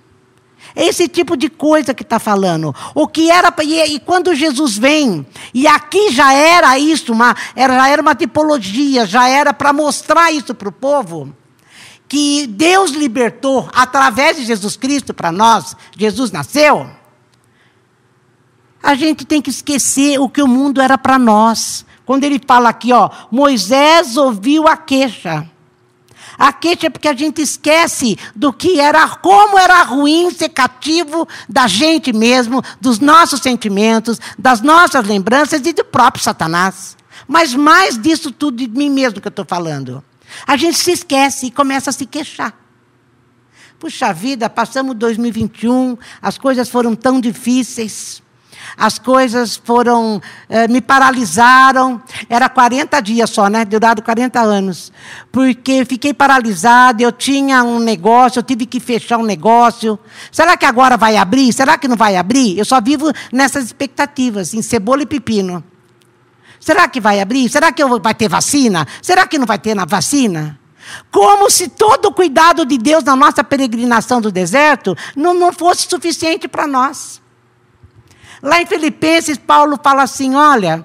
É 0.74 0.86
esse 0.86 1.06
tipo 1.08 1.36
de 1.36 1.48
coisa 1.48 1.92
que 1.92 2.02
está 2.02 2.18
falando. 2.18 2.74
O 2.94 3.06
que 3.06 3.30
era 3.30 3.54
e, 3.62 3.94
e, 3.94 4.00
quando 4.00 4.34
Jesus 4.34 4.76
vem 4.78 5.26
e 5.52 5.66
aqui 5.66 6.10
já 6.10 6.32
era 6.32 6.78
isso, 6.78 7.12
uma, 7.12 7.34
era, 7.54 7.74
já 7.74 7.88
era 7.88 8.02
uma 8.02 8.14
tipologia, 8.14 9.06
já 9.06 9.28
era 9.28 9.52
para 9.52 9.72
mostrar 9.72 10.32
isso 10.32 10.54
para 10.54 10.68
o 10.68 10.72
povo 10.72 11.34
que 12.12 12.46
Deus 12.46 12.90
libertou 12.90 13.70
através 13.72 14.36
de 14.36 14.44
Jesus 14.44 14.76
Cristo 14.76 15.14
para 15.14 15.32
nós. 15.32 15.74
Jesus 15.96 16.30
nasceu. 16.30 16.86
A 18.82 18.94
gente 18.94 19.24
tem 19.24 19.40
que 19.40 19.48
esquecer 19.48 20.18
o 20.20 20.28
que 20.28 20.42
o 20.42 20.46
mundo 20.46 20.82
era 20.82 20.98
para 20.98 21.18
nós. 21.18 21.86
Quando 22.04 22.24
ele 22.24 22.38
fala 22.46 22.68
aqui, 22.68 22.92
ó, 22.92 23.08
Moisés 23.30 24.18
ouviu 24.18 24.68
a 24.68 24.76
queixa. 24.76 25.48
A 26.38 26.52
queixa 26.52 26.86
é 26.86 26.90
porque 26.90 27.08
a 27.08 27.14
gente 27.14 27.42
esquece 27.42 28.18
do 28.34 28.52
que 28.52 28.80
era, 28.80 29.08
como 29.16 29.58
era 29.58 29.82
ruim 29.82 30.30
ser 30.30 30.48
cativo 30.48 31.28
da 31.48 31.66
gente 31.66 32.12
mesmo, 32.12 32.62
dos 32.80 32.98
nossos 32.98 33.40
sentimentos, 33.40 34.18
das 34.38 34.60
nossas 34.60 35.06
lembranças 35.06 35.64
e 35.64 35.72
do 35.72 35.84
próprio 35.84 36.22
Satanás. 36.22 36.96
Mas 37.28 37.54
mais 37.54 37.98
disso 37.98 38.30
tudo 38.30 38.56
de 38.56 38.68
mim 38.68 38.90
mesmo 38.90 39.20
que 39.20 39.28
eu 39.28 39.30
estou 39.30 39.44
falando. 39.44 40.02
A 40.46 40.56
gente 40.56 40.78
se 40.78 40.92
esquece 40.92 41.46
e 41.46 41.50
começa 41.50 41.90
a 41.90 41.92
se 41.92 42.06
queixar. 42.06 42.54
Puxa 43.78 44.12
vida, 44.12 44.48
passamos 44.48 44.94
2021, 44.94 45.98
as 46.20 46.38
coisas 46.38 46.68
foram 46.68 46.94
tão 46.94 47.20
difíceis 47.20 48.22
as 48.76 48.98
coisas 48.98 49.56
foram, 49.56 50.20
eh, 50.48 50.68
me 50.68 50.80
paralisaram. 50.80 52.02
Era 52.28 52.48
40 52.48 53.00
dias 53.00 53.30
só, 53.30 53.48
né? 53.48 53.64
Durado 53.64 54.02
40 54.02 54.40
anos. 54.40 54.92
Porque 55.30 55.84
fiquei 55.84 56.14
paralisada, 56.14 57.02
eu 57.02 57.12
tinha 57.12 57.62
um 57.62 57.78
negócio, 57.78 58.38
eu 58.38 58.42
tive 58.42 58.66
que 58.66 58.80
fechar 58.80 59.18
um 59.18 59.24
negócio. 59.24 59.98
Será 60.30 60.56
que 60.56 60.66
agora 60.66 60.96
vai 60.96 61.16
abrir? 61.16 61.52
Será 61.52 61.78
que 61.78 61.88
não 61.88 61.96
vai 61.96 62.16
abrir? 62.16 62.58
Eu 62.58 62.64
só 62.64 62.80
vivo 62.80 63.12
nessas 63.32 63.64
expectativas, 63.64 64.54
em 64.54 64.62
cebola 64.62 65.02
e 65.02 65.06
pepino. 65.06 65.62
Será 66.58 66.88
que 66.88 67.00
vai 67.00 67.20
abrir? 67.20 67.48
Será 67.48 67.72
que 67.72 67.84
vai 67.84 68.14
ter 68.14 68.28
vacina? 68.28 68.86
Será 69.00 69.26
que 69.26 69.38
não 69.38 69.46
vai 69.46 69.58
ter 69.58 69.74
na 69.74 69.84
vacina? 69.84 70.58
Como 71.10 71.50
se 71.50 71.68
todo 71.68 72.06
o 72.06 72.12
cuidado 72.12 72.64
de 72.64 72.76
Deus 72.78 73.04
na 73.04 73.14
nossa 73.14 73.44
peregrinação 73.44 74.20
do 74.20 74.32
deserto 74.32 74.96
não, 75.16 75.34
não 75.34 75.52
fosse 75.52 75.88
suficiente 75.88 76.48
para 76.48 76.66
nós. 76.66 77.21
Lá 78.42 78.61
em 78.61 78.66
Filipenses, 78.66 79.38
Paulo 79.38 79.78
fala 79.82 80.02
assim: 80.02 80.34
olha, 80.34 80.84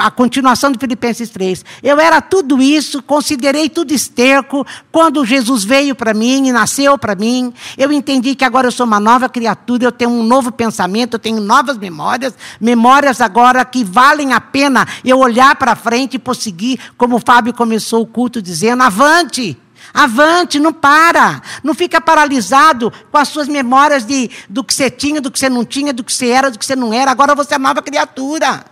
a 0.00 0.10
continuação 0.10 0.70
de 0.70 0.78
Filipenses 0.78 1.30
3. 1.30 1.64
Eu 1.82 1.98
era 1.98 2.20
tudo 2.20 2.62
isso, 2.62 3.02
considerei 3.02 3.68
tudo 3.68 3.92
esterco 3.92 4.64
quando 4.92 5.24
Jesus 5.24 5.64
veio 5.64 5.96
para 5.96 6.14
mim 6.14 6.46
e 6.46 6.52
nasceu 6.52 6.96
para 6.96 7.16
mim. 7.16 7.52
Eu 7.76 7.90
entendi 7.90 8.34
que 8.36 8.44
agora 8.44 8.68
eu 8.68 8.72
sou 8.72 8.86
uma 8.86 9.00
nova 9.00 9.28
criatura, 9.28 9.84
eu 9.84 9.92
tenho 9.92 10.10
um 10.10 10.22
novo 10.22 10.52
pensamento, 10.52 11.14
eu 11.14 11.18
tenho 11.18 11.40
novas 11.40 11.76
memórias, 11.76 12.34
memórias 12.60 13.20
agora 13.20 13.64
que 13.64 13.82
valem 13.82 14.32
a 14.32 14.40
pena 14.40 14.86
eu 15.04 15.18
olhar 15.18 15.56
para 15.56 15.74
frente 15.74 16.14
e 16.14 16.18
prosseguir, 16.18 16.78
como 16.96 17.16
o 17.16 17.22
Fábio 17.24 17.52
começou 17.52 18.02
o 18.02 18.06
culto 18.06 18.40
dizendo: 18.40 18.82
avante. 18.82 19.58
Avante, 19.94 20.58
não 20.58 20.72
para. 20.72 21.40
Não 21.62 21.72
fica 21.72 22.00
paralisado 22.00 22.92
com 23.12 23.16
as 23.16 23.28
suas 23.28 23.46
memórias 23.46 24.04
de, 24.04 24.28
do 24.48 24.64
que 24.64 24.74
você 24.74 24.90
tinha, 24.90 25.20
do 25.20 25.30
que 25.30 25.38
você 25.38 25.48
não 25.48 25.64
tinha, 25.64 25.92
do 25.92 26.02
que 26.02 26.12
você 26.12 26.26
era, 26.26 26.50
do 26.50 26.58
que 26.58 26.66
você 26.66 26.74
não 26.74 26.92
era. 26.92 27.12
Agora 27.12 27.32
você 27.36 27.54
é 27.54 27.58
nova 27.58 27.80
criatura. 27.80 28.64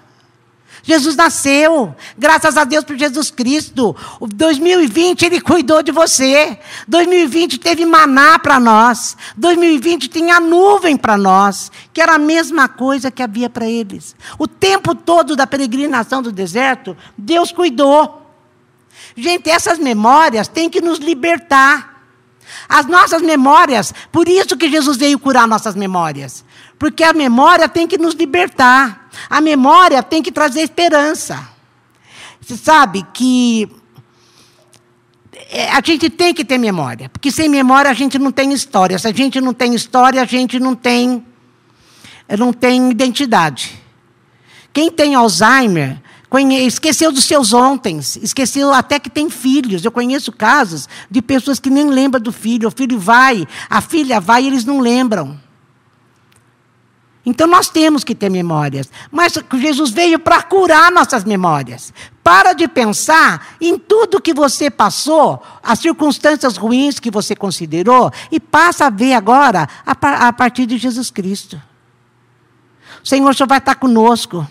Jesus 0.83 1.15
nasceu, 1.15 1.95
graças 2.19 2.57
a 2.57 2.65
Deus 2.65 2.85
por 2.85 2.97
Jesus 2.97 3.31
Cristo. 3.31 3.95
O 4.19 4.27
2020 4.27 5.25
ele 5.25 5.41
cuidou 5.41 5.81
de 5.81 5.93
você. 5.93 6.59
2020 6.89 7.59
teve 7.59 7.87
maná 7.87 8.37
para 8.39 8.59
nós. 8.59 9.17
2020 9.37 10.09
tinha 10.09 10.41
nuvem 10.41 10.97
para 10.97 11.17
nós, 11.17 11.71
que 11.93 12.01
era 12.01 12.15
a 12.15 12.19
mesma 12.19 12.69
coisa 12.69 13.13
que 13.13 13.23
havia 13.23 13.49
para 13.49 13.67
eles. 13.67 14.17
O 14.37 14.49
tempo 14.49 14.93
todo 14.93 15.37
da 15.37 15.47
peregrinação 15.47 16.21
do 16.21 16.33
deserto, 16.33 16.97
Deus 17.17 17.53
cuidou. 17.53 18.22
Gente, 19.17 19.51
essas 19.51 19.79
memórias 19.79 20.49
têm 20.49 20.71
que 20.71 20.81
nos 20.81 20.99
libertar. 20.99 21.93
As 22.69 22.87
nossas 22.87 23.23
memórias, 23.23 23.93
por 24.11 24.29
isso 24.29 24.57
que 24.57 24.71
Jesus 24.71 24.97
veio 24.97 25.19
curar 25.19 25.47
nossas 25.47 25.75
memórias. 25.75 26.45
Porque 26.79 27.05
a 27.05 27.13
memória 27.13 27.69
tem 27.69 27.87
que 27.87 27.99
nos 27.99 28.15
libertar. 28.15 29.09
A 29.29 29.41
memória 29.41 30.03
tem 30.03 30.23
que 30.23 30.33
trazer 30.33 30.63
esperança. 30.63 31.49
Você 32.41 32.57
sabe 32.57 33.07
que 33.15 33.71
é, 35.51 35.71
a 35.71 35.81
gente 35.85 36.11
tem 36.11 36.35
que 36.35 36.45
ter 36.45 36.59
memória. 36.59 37.09
Porque 37.09 37.31
sem 37.31 37.49
memória 37.49 37.91
a 37.91 37.95
gente 37.95 38.19
não 38.19 38.33
tem 38.33 38.53
história. 38.53 38.99
Se 38.99 39.07
a 39.07 39.13
gente 39.13 39.41
não 39.41 39.55
tem 39.55 39.75
história, 39.75 40.21
a 40.21 40.25
gente 40.25 40.59
não 40.59 40.75
tem, 40.75 41.25
não 42.39 42.53
tem 42.53 42.91
identidade. 42.91 43.81
Quem 44.73 44.91
tem 44.91 45.15
Alzheimer 45.15 46.01
esqueceu 46.39 47.13
dos 47.13 47.25
seus 47.25 47.53
ontens, 47.53 48.17
esqueceu 48.17 48.73
até 48.73 48.99
que 48.99 49.11
tem 49.11 49.29
filhos. 49.29 49.85
Eu 49.85 49.93
conheço 49.93 50.33
casos 50.33 50.89
de 51.11 51.21
pessoas 51.21 51.61
que 51.61 51.69
nem 51.69 51.91
lembram 51.91 52.23
do 52.23 52.33
filho. 52.33 52.69
O 52.69 52.71
filho 52.71 52.99
vai, 52.99 53.47
a 53.69 53.81
filha 53.81 54.21
vai 54.21 54.45
e 54.45 54.47
eles 54.47 54.65
não 54.65 54.81
lembram. 54.81 55.39
Então 57.25 57.47
nós 57.47 57.69
temos 57.69 58.03
que 58.03 58.15
ter 58.15 58.29
memórias. 58.29 58.91
Mas 59.11 59.35
Jesus 59.55 59.91
veio 59.91 60.19
para 60.19 60.43
curar 60.43 60.91
nossas 60.91 61.23
memórias. 61.23 61.93
Para 62.23 62.53
de 62.53 62.67
pensar 62.67 63.55
em 63.61 63.79
tudo 63.79 64.21
que 64.21 64.35
você 64.35 64.71
passou, 64.71 65.43
as 65.63 65.79
circunstâncias 65.79 66.57
ruins 66.57 66.99
que 66.99 67.11
você 67.11 67.37
considerou, 67.37 68.11
e 68.31 68.41
passa 68.41 68.87
a 68.87 68.91
ver 68.91 69.13
agora 69.13 69.69
a 69.85 70.33
partir 70.33 70.67
de 70.67 70.79
Jesus 70.79 71.11
Cristo. 71.11 71.61
O 73.05 73.07
Senhor 73.07 73.35
só 73.35 73.47
vai 73.47 73.59
estar 73.59 73.75
conosco. 73.75 74.47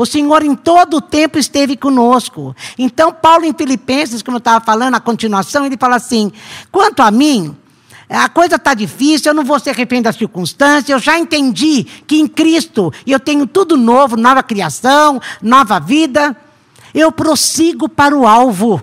O 0.00 0.06
Senhor 0.06 0.42
em 0.42 0.54
todo 0.54 0.96
o 0.96 1.00
tempo 1.02 1.38
esteve 1.38 1.76
conosco. 1.76 2.56
Então, 2.78 3.12
Paulo 3.12 3.44
em 3.44 3.52
Filipenses, 3.52 4.22
como 4.22 4.36
eu 4.36 4.38
estava 4.38 4.64
falando, 4.64 4.94
a 4.94 5.00
continuação, 5.00 5.66
ele 5.66 5.76
fala 5.76 5.96
assim: 5.96 6.32
quanto 6.72 7.02
a 7.02 7.10
mim, 7.10 7.54
a 8.08 8.26
coisa 8.26 8.56
está 8.56 8.72
difícil, 8.72 9.28
eu 9.28 9.34
não 9.34 9.44
vou 9.44 9.60
ser 9.60 9.74
refém 9.74 10.00
das 10.00 10.16
circunstâncias, 10.16 10.88
eu 10.88 10.98
já 10.98 11.18
entendi 11.18 11.84
que 12.06 12.18
em 12.18 12.26
Cristo 12.26 12.90
eu 13.06 13.20
tenho 13.20 13.46
tudo 13.46 13.76
novo, 13.76 14.16
nova 14.16 14.42
criação, 14.42 15.20
nova 15.42 15.78
vida. 15.78 16.34
Eu 16.94 17.12
prossigo 17.12 17.86
para 17.86 18.16
o 18.16 18.26
alvo, 18.26 18.80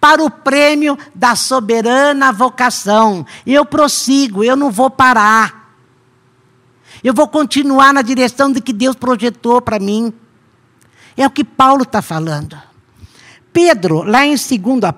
para 0.00 0.20
o 0.20 0.28
prêmio 0.28 0.98
da 1.14 1.36
soberana 1.36 2.32
vocação. 2.32 3.24
Eu 3.46 3.64
prossigo, 3.64 4.42
eu 4.42 4.56
não 4.56 4.72
vou 4.72 4.90
parar. 4.90 5.67
Eu 7.02 7.14
vou 7.14 7.28
continuar 7.28 7.92
na 7.92 8.02
direção 8.02 8.50
de 8.50 8.60
que 8.60 8.72
Deus 8.72 8.96
projetou 8.96 9.60
para 9.60 9.78
mim. 9.78 10.12
É 11.16 11.26
o 11.26 11.30
que 11.30 11.44
Paulo 11.44 11.82
está 11.82 12.02
falando. 12.02 12.60
Pedro, 13.52 14.02
lá 14.02 14.24
em 14.24 14.30
2 14.30 14.38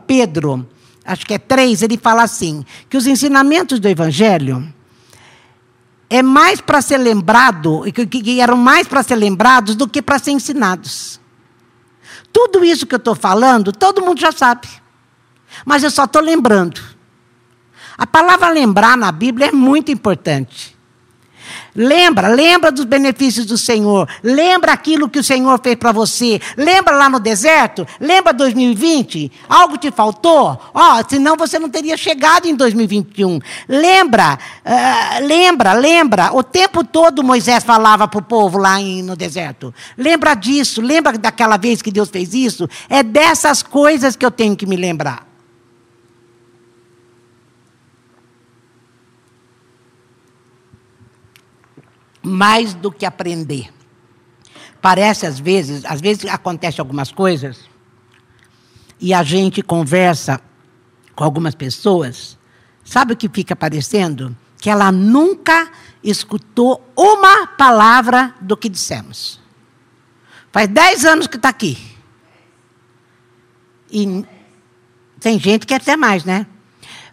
Pedro, 0.06 0.68
acho 1.04 1.24
que 1.26 1.34
é 1.34 1.38
3, 1.38 1.82
ele 1.82 1.96
fala 1.96 2.22
assim: 2.22 2.64
que 2.88 2.96
os 2.96 3.06
ensinamentos 3.06 3.80
do 3.80 3.88
Evangelho 3.88 4.72
é 6.08 6.22
mais 6.22 6.60
para 6.60 6.82
ser 6.82 6.98
lembrado, 6.98 7.82
que, 7.94 8.06
que 8.06 8.40
eram 8.40 8.56
mais 8.56 8.86
para 8.88 9.02
ser 9.02 9.14
lembrados 9.14 9.76
do 9.76 9.88
que 9.88 10.02
para 10.02 10.18
ser 10.18 10.32
ensinados. 10.32 11.20
Tudo 12.32 12.64
isso 12.64 12.86
que 12.86 12.94
eu 12.94 12.98
estou 12.98 13.14
falando, 13.14 13.72
todo 13.72 14.02
mundo 14.02 14.20
já 14.20 14.32
sabe. 14.32 14.68
Mas 15.64 15.82
eu 15.82 15.90
só 15.90 16.04
estou 16.04 16.20
lembrando. 16.20 16.80
A 17.96 18.06
palavra 18.06 18.48
lembrar 18.50 18.96
na 18.96 19.12
Bíblia 19.12 19.48
é 19.48 19.52
muito 19.52 19.90
importante. 19.92 20.76
Lembra, 21.74 22.28
lembra 22.28 22.72
dos 22.72 22.84
benefícios 22.84 23.46
do 23.46 23.56
Senhor. 23.56 24.08
Lembra 24.22 24.72
aquilo 24.72 25.08
que 25.08 25.18
o 25.18 25.24
Senhor 25.24 25.58
fez 25.62 25.76
para 25.76 25.92
você. 25.92 26.40
Lembra 26.56 26.96
lá 26.96 27.08
no 27.08 27.20
deserto? 27.20 27.86
Lembra 28.00 28.32
2020? 28.32 29.30
Algo 29.48 29.78
te 29.78 29.90
faltou? 29.90 30.60
Ó, 30.74 31.00
oh, 31.00 31.08
senão 31.08 31.36
você 31.36 31.58
não 31.58 31.68
teria 31.68 31.96
chegado 31.96 32.46
em 32.46 32.54
2021. 32.54 33.38
Lembra, 33.68 34.38
uh, 34.64 35.26
lembra, 35.26 35.72
lembra. 35.72 36.34
O 36.34 36.42
tempo 36.42 36.82
todo 36.84 37.22
Moisés 37.22 37.62
falava 37.62 38.08
para 38.08 38.18
o 38.18 38.22
povo 38.22 38.58
lá 38.58 38.80
em, 38.80 39.02
no 39.02 39.14
deserto. 39.14 39.72
Lembra 39.96 40.34
disso? 40.34 40.80
Lembra 40.80 41.16
daquela 41.16 41.56
vez 41.56 41.80
que 41.82 41.90
Deus 41.90 42.10
fez 42.10 42.34
isso? 42.34 42.68
É 42.88 43.02
dessas 43.02 43.62
coisas 43.62 44.16
que 44.16 44.26
eu 44.26 44.30
tenho 44.30 44.56
que 44.56 44.66
me 44.66 44.76
lembrar. 44.76 45.29
Mais 52.22 52.74
do 52.74 52.90
que 52.90 53.06
aprender. 53.06 53.72
Parece 54.80 55.26
às 55.26 55.38
vezes, 55.38 55.84
às 55.84 56.00
vezes 56.00 56.24
acontece 56.26 56.80
algumas 56.80 57.12
coisas 57.12 57.68
e 59.00 59.12
a 59.14 59.22
gente 59.22 59.62
conversa 59.62 60.40
com 61.14 61.24
algumas 61.24 61.54
pessoas, 61.54 62.38
sabe 62.84 63.12
o 63.12 63.16
que 63.16 63.28
fica 63.28 63.54
parecendo? 63.54 64.36
Que 64.58 64.70
ela 64.70 64.90
nunca 64.92 65.70
escutou 66.02 66.86
uma 66.96 67.46
palavra 67.46 68.34
do 68.40 68.56
que 68.56 68.68
dissemos. 68.68 69.40
Faz 70.52 70.68
dez 70.68 71.04
anos 71.04 71.26
que 71.26 71.36
está 71.36 71.48
aqui. 71.48 71.78
E 73.90 74.24
tem 75.18 75.38
gente 75.38 75.60
que 75.60 75.68
quer 75.68 75.80
até 75.80 75.96
mais, 75.96 76.24
né? 76.24 76.46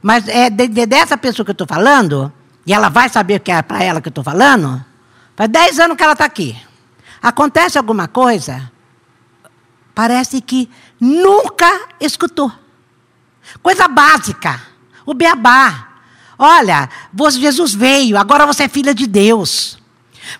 Mas 0.02 0.28
é 0.28 0.50
de, 0.50 0.68
de, 0.68 0.86
dessa 0.86 1.18
pessoa 1.18 1.46
que 1.46 1.52
eu 1.52 1.54
estou 1.54 1.68
falando, 1.68 2.32
e 2.66 2.74
ela 2.74 2.90
vai 2.90 3.10
saber 3.10 3.40
que 3.40 3.52
é 3.52 3.62
para 3.62 3.84
ela 3.84 4.02
que 4.02 4.08
eu 4.08 4.12
estou 4.12 4.24
falando, 4.24 4.84
Faz 5.38 5.50
dez 5.52 5.80
anos 5.80 5.96
que 5.96 6.04
ela 6.04 6.14
está 6.14 6.26
aqui. 6.26 6.58
Acontece 7.22 7.78
alguma 7.78 8.08
coisa, 8.08 8.72
parece 9.94 10.42
que 10.42 10.68
nunca 11.00 11.90
escutou. 12.00 12.52
Coisa 13.62 13.88
básica. 13.88 14.60
O 15.06 15.14
beabá. 15.14 15.90
Olha, 16.40 16.90
Jesus 17.38 17.74
veio, 17.74 18.18
agora 18.18 18.46
você 18.46 18.64
é 18.64 18.68
filha 18.68 18.94
de 18.94 19.06
Deus. 19.06 19.78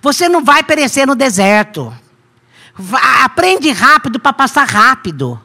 Você 0.02 0.28
não 0.28 0.44
vai 0.44 0.64
perecer 0.64 1.06
no 1.06 1.16
deserto. 1.16 1.96
aprende 3.24 3.70
rápido 3.72 4.20
para 4.20 4.34
passar 4.34 4.68
rápido. 4.68 5.40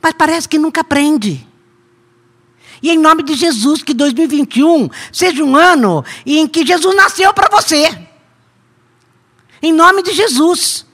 Mas 0.00 0.14
parece 0.14 0.48
que 0.48 0.58
nunca 0.58 0.80
aprende. 0.80 1.46
E 2.82 2.90
em 2.90 2.98
nome 2.98 3.22
de 3.22 3.34
Jesus, 3.34 3.82
que 3.82 3.92
2021 3.92 4.88
seja 5.12 5.44
um 5.44 5.56
ano 5.56 6.04
em 6.24 6.46
que 6.46 6.64
Jesus 6.64 6.96
nasceu 6.96 7.34
para 7.34 7.48
você. 7.50 8.07
Em 9.62 9.72
nome 9.72 10.02
de 10.02 10.12
Jesus. 10.12 10.86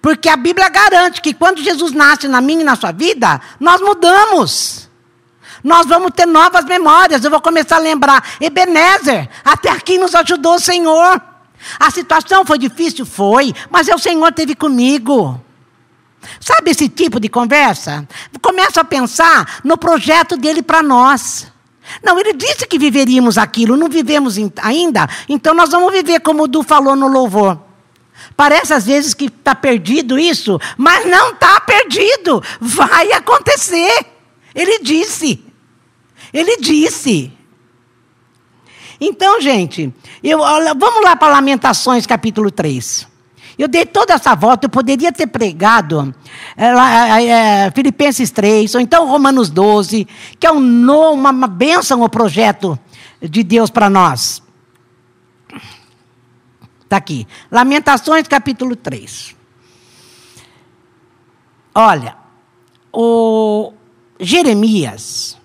Porque 0.00 0.28
a 0.28 0.36
Bíblia 0.36 0.68
garante 0.68 1.22
que 1.22 1.32
quando 1.32 1.62
Jesus 1.62 1.92
nasce 1.92 2.28
na 2.28 2.40
minha 2.40 2.60
e 2.60 2.64
na 2.64 2.76
sua 2.76 2.92
vida, 2.92 3.40
nós 3.58 3.80
mudamos. 3.80 4.88
Nós 5.62 5.86
vamos 5.86 6.12
ter 6.14 6.26
novas 6.26 6.66
memórias. 6.66 7.24
Eu 7.24 7.30
vou 7.30 7.40
começar 7.40 7.76
a 7.76 7.80
lembrar. 7.80 8.22
Ebenezer, 8.38 9.30
até 9.42 9.70
aqui 9.70 9.96
nos 9.96 10.14
ajudou 10.14 10.56
o 10.56 10.60
Senhor. 10.60 11.22
A 11.80 11.90
situação 11.90 12.44
foi 12.44 12.58
difícil? 12.58 13.06
Foi, 13.06 13.54
mas 13.70 13.88
é 13.88 13.94
o 13.94 13.98
Senhor 13.98 14.30
teve 14.32 14.54
comigo. 14.54 15.40
Sabe 16.38 16.70
esse 16.70 16.88
tipo 16.88 17.18
de 17.18 17.30
conversa? 17.30 18.06
Começa 18.42 18.82
a 18.82 18.84
pensar 18.84 19.60
no 19.64 19.78
projeto 19.78 20.36
dele 20.36 20.62
para 20.62 20.82
nós. 20.82 21.46
Não, 22.02 22.18
ele 22.18 22.32
disse 22.32 22.66
que 22.66 22.78
viveríamos 22.78 23.36
aquilo, 23.38 23.76
não 23.76 23.88
vivemos 23.88 24.36
ainda, 24.62 25.08
então 25.28 25.54
nós 25.54 25.70
vamos 25.70 25.92
viver 25.92 26.20
como 26.20 26.44
o 26.44 26.48
Du 26.48 26.62
falou 26.62 26.96
no 26.96 27.08
louvor. 27.08 27.58
Parece 28.36 28.72
às 28.72 28.86
vezes 28.86 29.14
que 29.14 29.26
está 29.26 29.54
perdido 29.54 30.18
isso, 30.18 30.58
mas 30.76 31.06
não 31.06 31.30
está 31.30 31.60
perdido, 31.60 32.42
vai 32.60 33.12
acontecer. 33.12 34.06
Ele 34.54 34.78
disse. 34.80 35.44
Ele 36.32 36.56
disse. 36.56 37.32
Então, 39.00 39.40
gente, 39.40 39.92
eu, 40.22 40.38
vamos 40.76 41.04
lá 41.04 41.14
para 41.16 41.34
Lamentações 41.34 42.06
capítulo 42.06 42.50
3. 42.50 43.13
Eu 43.56 43.68
dei 43.68 43.86
toda 43.86 44.14
essa 44.14 44.34
volta, 44.34 44.66
eu 44.66 44.70
poderia 44.70 45.12
ter 45.12 45.26
pregado 45.28 46.14
é, 46.56 47.26
é, 47.26 47.70
Filipenses 47.70 48.30
3, 48.30 48.74
ou 48.74 48.80
então 48.80 49.06
Romanos 49.06 49.48
12, 49.50 50.06
que 50.38 50.46
é 50.46 50.52
um 50.52 50.60
uma, 51.12 51.30
uma 51.30 51.46
bênção 51.46 52.02
o 52.02 52.08
projeto 52.08 52.78
de 53.22 53.42
Deus 53.42 53.70
para 53.70 53.88
nós. 53.88 54.42
Está 56.82 56.96
aqui. 56.96 57.26
Lamentações, 57.50 58.26
capítulo 58.28 58.76
3. 58.76 59.34
Olha, 61.74 62.16
o 62.92 63.72
Jeremias, 64.20 65.36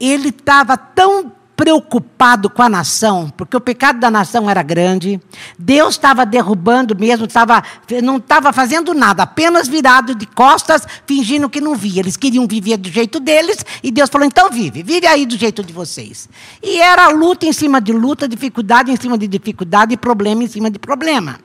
ele 0.00 0.28
estava 0.28 0.76
tão 0.76 1.32
preocupado 1.58 2.48
com 2.48 2.62
a 2.62 2.68
nação, 2.68 3.32
porque 3.36 3.56
o 3.56 3.60
pecado 3.60 3.98
da 3.98 4.08
nação 4.08 4.48
era 4.48 4.62
grande. 4.62 5.20
Deus 5.58 5.94
estava 5.94 6.24
derrubando 6.24 6.96
mesmo, 6.96 7.26
estava, 7.26 7.64
não 8.00 8.18
estava 8.18 8.52
fazendo 8.52 8.94
nada, 8.94 9.24
apenas 9.24 9.66
virado 9.66 10.14
de 10.14 10.24
costas, 10.24 10.86
fingindo 11.04 11.50
que 11.50 11.60
não 11.60 11.74
via. 11.74 12.00
Eles 12.00 12.16
queriam 12.16 12.46
viver 12.46 12.76
do 12.76 12.88
jeito 12.88 13.18
deles, 13.18 13.66
e 13.82 13.90
Deus 13.90 14.08
falou: 14.08 14.24
então 14.24 14.48
vive, 14.48 14.84
vive 14.84 15.04
aí 15.08 15.26
do 15.26 15.36
jeito 15.36 15.64
de 15.64 15.72
vocês. 15.72 16.28
E 16.62 16.78
era 16.78 17.08
luta 17.08 17.44
em 17.44 17.52
cima 17.52 17.80
de 17.80 17.92
luta, 17.92 18.28
dificuldade 18.28 18.92
em 18.92 18.96
cima 18.96 19.18
de 19.18 19.26
dificuldade, 19.26 19.96
problema 19.96 20.44
em 20.44 20.48
cima 20.48 20.70
de 20.70 20.78
problema. 20.78 21.40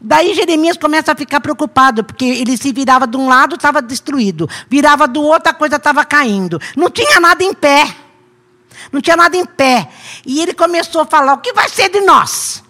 Daí 0.00 0.32
Jeremias 0.32 0.76
começa 0.76 1.10
a 1.10 1.16
ficar 1.16 1.40
preocupado, 1.40 2.04
porque 2.04 2.24
ele 2.24 2.56
se 2.56 2.72
virava 2.72 3.08
de 3.08 3.16
um 3.16 3.26
lado, 3.28 3.56
estava 3.56 3.82
destruído, 3.82 4.48
virava 4.68 5.08
do 5.08 5.20
outro, 5.22 5.50
a 5.50 5.54
coisa 5.54 5.74
estava 5.74 6.04
caindo. 6.04 6.60
Não 6.76 6.88
tinha 6.88 7.18
nada 7.18 7.42
em 7.42 7.52
pé 7.52 7.92
não 8.90 9.00
tinha 9.00 9.16
nada 9.16 9.36
em 9.36 9.44
pé. 9.44 9.88
E 10.26 10.40
ele 10.40 10.54
começou 10.54 11.02
a 11.02 11.06
falar: 11.06 11.34
o 11.34 11.38
que 11.38 11.52
vai 11.52 11.68
ser 11.68 11.88
de 11.88 12.00
nós? 12.00 12.62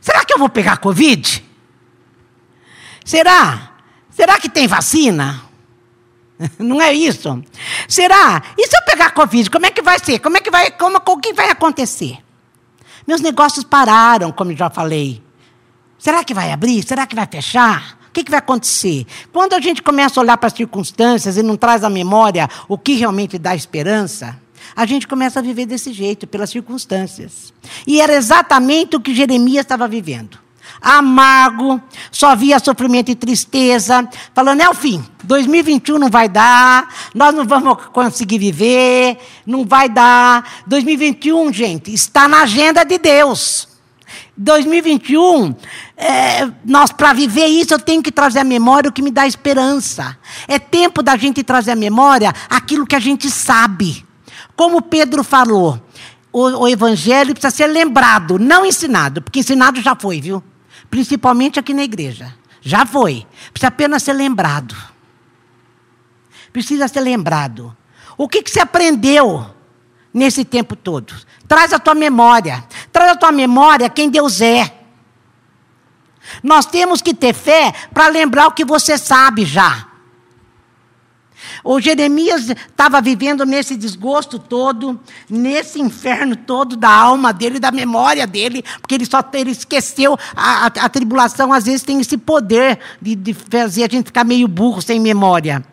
Será 0.00 0.24
que 0.24 0.34
eu 0.34 0.38
vou 0.38 0.48
pegar 0.48 0.78
Covid? 0.78 1.42
Será? 3.04 3.72
Será 4.10 4.38
que 4.38 4.48
tem 4.48 4.66
vacina? 4.66 5.42
Não 6.58 6.80
é 6.80 6.92
isso? 6.92 7.42
Será? 7.88 8.42
E 8.56 8.66
se 8.66 8.76
eu 8.76 8.82
pegar 8.84 9.12
Covid, 9.12 9.50
como 9.50 9.66
é 9.66 9.70
que 9.70 9.82
vai 9.82 9.98
ser? 9.98 10.18
Como 10.18 10.36
é 10.36 10.40
que 10.40 10.50
vai, 10.50 10.70
como, 10.72 10.98
o 10.98 11.16
que 11.18 11.32
vai 11.32 11.50
acontecer? 11.50 12.18
Meus 13.06 13.20
negócios 13.20 13.64
pararam, 13.64 14.32
como 14.32 14.54
já 14.56 14.70
falei. 14.70 15.22
Será 15.98 16.24
que 16.24 16.34
vai 16.34 16.52
abrir? 16.52 16.82
Será 16.82 17.06
que 17.06 17.14
vai 17.14 17.26
fechar? 17.26 17.98
O 18.08 18.12
que, 18.12 18.24
que 18.24 18.30
vai 18.30 18.38
acontecer? 18.38 19.06
Quando 19.32 19.54
a 19.54 19.60
gente 19.60 19.82
começa 19.82 20.20
a 20.20 20.22
olhar 20.22 20.36
para 20.36 20.46
as 20.46 20.52
circunstâncias 20.52 21.36
e 21.36 21.42
não 21.42 21.56
traz 21.56 21.82
à 21.82 21.90
memória 21.90 22.48
o 22.68 22.78
que 22.78 22.94
realmente 22.94 23.38
dá 23.38 23.54
esperança, 23.54 24.38
a 24.74 24.86
gente 24.86 25.06
começa 25.06 25.38
a 25.38 25.42
viver 25.42 25.66
desse 25.66 25.92
jeito, 25.92 26.26
pelas 26.26 26.50
circunstâncias. 26.50 27.52
E 27.86 28.00
era 28.00 28.14
exatamente 28.14 28.96
o 28.96 29.00
que 29.00 29.14
Jeremias 29.14 29.64
estava 29.64 29.86
vivendo. 29.88 30.38
Amargo, 30.80 31.80
só 32.10 32.34
via 32.36 32.58
sofrimento 32.58 33.10
e 33.10 33.14
tristeza, 33.14 34.08
falando: 34.34 34.60
é 34.60 34.68
o 34.68 34.74
fim, 34.74 35.04
2021 35.22 35.98
não 35.98 36.10
vai 36.10 36.28
dar, 36.28 36.88
nós 37.14 37.34
não 37.34 37.46
vamos 37.46 37.86
conseguir 37.86 38.38
viver, 38.38 39.18
não 39.46 39.64
vai 39.64 39.88
dar. 39.88 40.62
2021, 40.66 41.52
gente, 41.52 41.92
está 41.92 42.28
na 42.28 42.42
agenda 42.42 42.84
de 42.84 42.98
Deus. 42.98 43.68
2021, 44.36 45.54
é, 45.96 46.50
nós 46.64 46.90
para 46.90 47.12
viver 47.12 47.46
isso 47.46 47.72
eu 47.72 47.78
tenho 47.78 48.02
que 48.02 48.10
trazer 48.10 48.40
à 48.40 48.44
memória 48.44 48.90
o 48.90 48.92
que 48.92 49.02
me 49.02 49.10
dá 49.10 49.26
esperança. 49.26 50.16
É 50.48 50.58
tempo 50.58 51.02
da 51.02 51.16
gente 51.16 51.42
trazer 51.42 51.70
à 51.70 51.76
memória 51.76 52.32
aquilo 52.50 52.86
que 52.86 52.96
a 52.96 53.00
gente 53.00 53.30
sabe. 53.30 54.04
Como 54.56 54.82
Pedro 54.82 55.24
falou, 55.24 55.80
o, 56.32 56.42
o 56.42 56.68
evangelho 56.68 57.32
precisa 57.32 57.54
ser 57.54 57.66
lembrado, 57.66 58.38
não 58.38 58.64
ensinado, 58.64 59.22
porque 59.22 59.40
ensinado 59.40 59.80
já 59.80 59.94
foi, 59.94 60.20
viu? 60.20 60.42
Principalmente 60.90 61.58
aqui 61.58 61.72
na 61.72 61.82
igreja. 61.82 62.34
Já 62.60 62.86
foi. 62.86 63.26
Precisa 63.52 63.68
apenas 63.68 64.02
ser 64.02 64.14
lembrado. 64.14 64.74
Precisa 66.52 66.88
ser 66.88 67.00
lembrado. 67.00 67.76
O 68.16 68.28
que, 68.28 68.42
que 68.42 68.50
você 68.50 68.60
aprendeu 68.60 69.46
nesse 70.12 70.44
tempo 70.44 70.74
todo? 70.74 71.14
Traz 71.46 71.72
a 71.72 71.78
tua 71.78 71.94
memória. 71.94 72.64
Traz 72.92 73.12
a 73.12 73.16
tua 73.16 73.32
memória 73.32 73.90
quem 73.90 74.08
Deus 74.08 74.40
é. 74.40 74.72
Nós 76.42 76.64
temos 76.64 77.02
que 77.02 77.12
ter 77.12 77.34
fé 77.34 77.72
para 77.92 78.08
lembrar 78.08 78.46
o 78.46 78.52
que 78.52 78.64
você 78.64 78.96
sabe 78.96 79.44
já. 79.44 79.88
O 81.62 81.80
Jeremias 81.80 82.50
estava 82.50 83.00
vivendo 83.00 83.44
nesse 83.44 83.76
desgosto 83.76 84.38
todo, 84.38 84.98
nesse 85.28 85.80
inferno 85.80 86.34
todo 86.36 86.76
da 86.76 86.90
alma 86.90 87.32
dele, 87.32 87.58
da 87.60 87.70
memória 87.70 88.26
dele, 88.26 88.64
porque 88.80 88.94
ele 88.94 89.06
só 89.06 89.22
ele 89.34 89.50
esqueceu. 89.50 90.18
A, 90.34 90.66
a, 90.66 90.66
a 90.66 90.88
tribulação 90.88 91.52
às 91.52 91.64
vezes 91.64 91.82
tem 91.82 92.00
esse 92.00 92.16
poder 92.16 92.78
de, 93.00 93.14
de 93.14 93.34
fazer 93.34 93.84
a 93.84 93.88
gente 93.88 94.06
ficar 94.06 94.24
meio 94.24 94.48
burro, 94.48 94.82
sem 94.82 94.98
memória. 94.98 95.64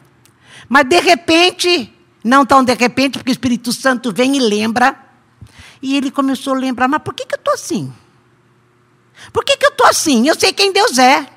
Mas 0.68 0.86
de 0.86 1.00
repente, 1.00 1.94
não 2.24 2.46
tão 2.46 2.64
de 2.64 2.74
repente, 2.74 3.18
porque 3.18 3.32
o 3.32 3.34
Espírito 3.34 3.74
Santo 3.74 4.12
vem 4.14 4.38
e 4.38 4.40
lembra, 4.40 4.96
e 5.82 5.98
ele 5.98 6.12
começou 6.12 6.54
a 6.54 6.58
lembrar: 6.58 6.88
mas 6.88 7.02
por 7.02 7.14
que, 7.14 7.26
que 7.26 7.36
eu 7.36 7.40
estou 7.40 7.54
assim? 7.54 7.92
Por 9.32 9.44
que, 9.44 9.58
que 9.58 9.66
eu 9.66 9.72
estou 9.72 9.88
assim? 9.88 10.28
Eu 10.28 10.36
sei 10.36 10.54
quem 10.54 10.72
Deus 10.72 10.98
é. 10.98 11.28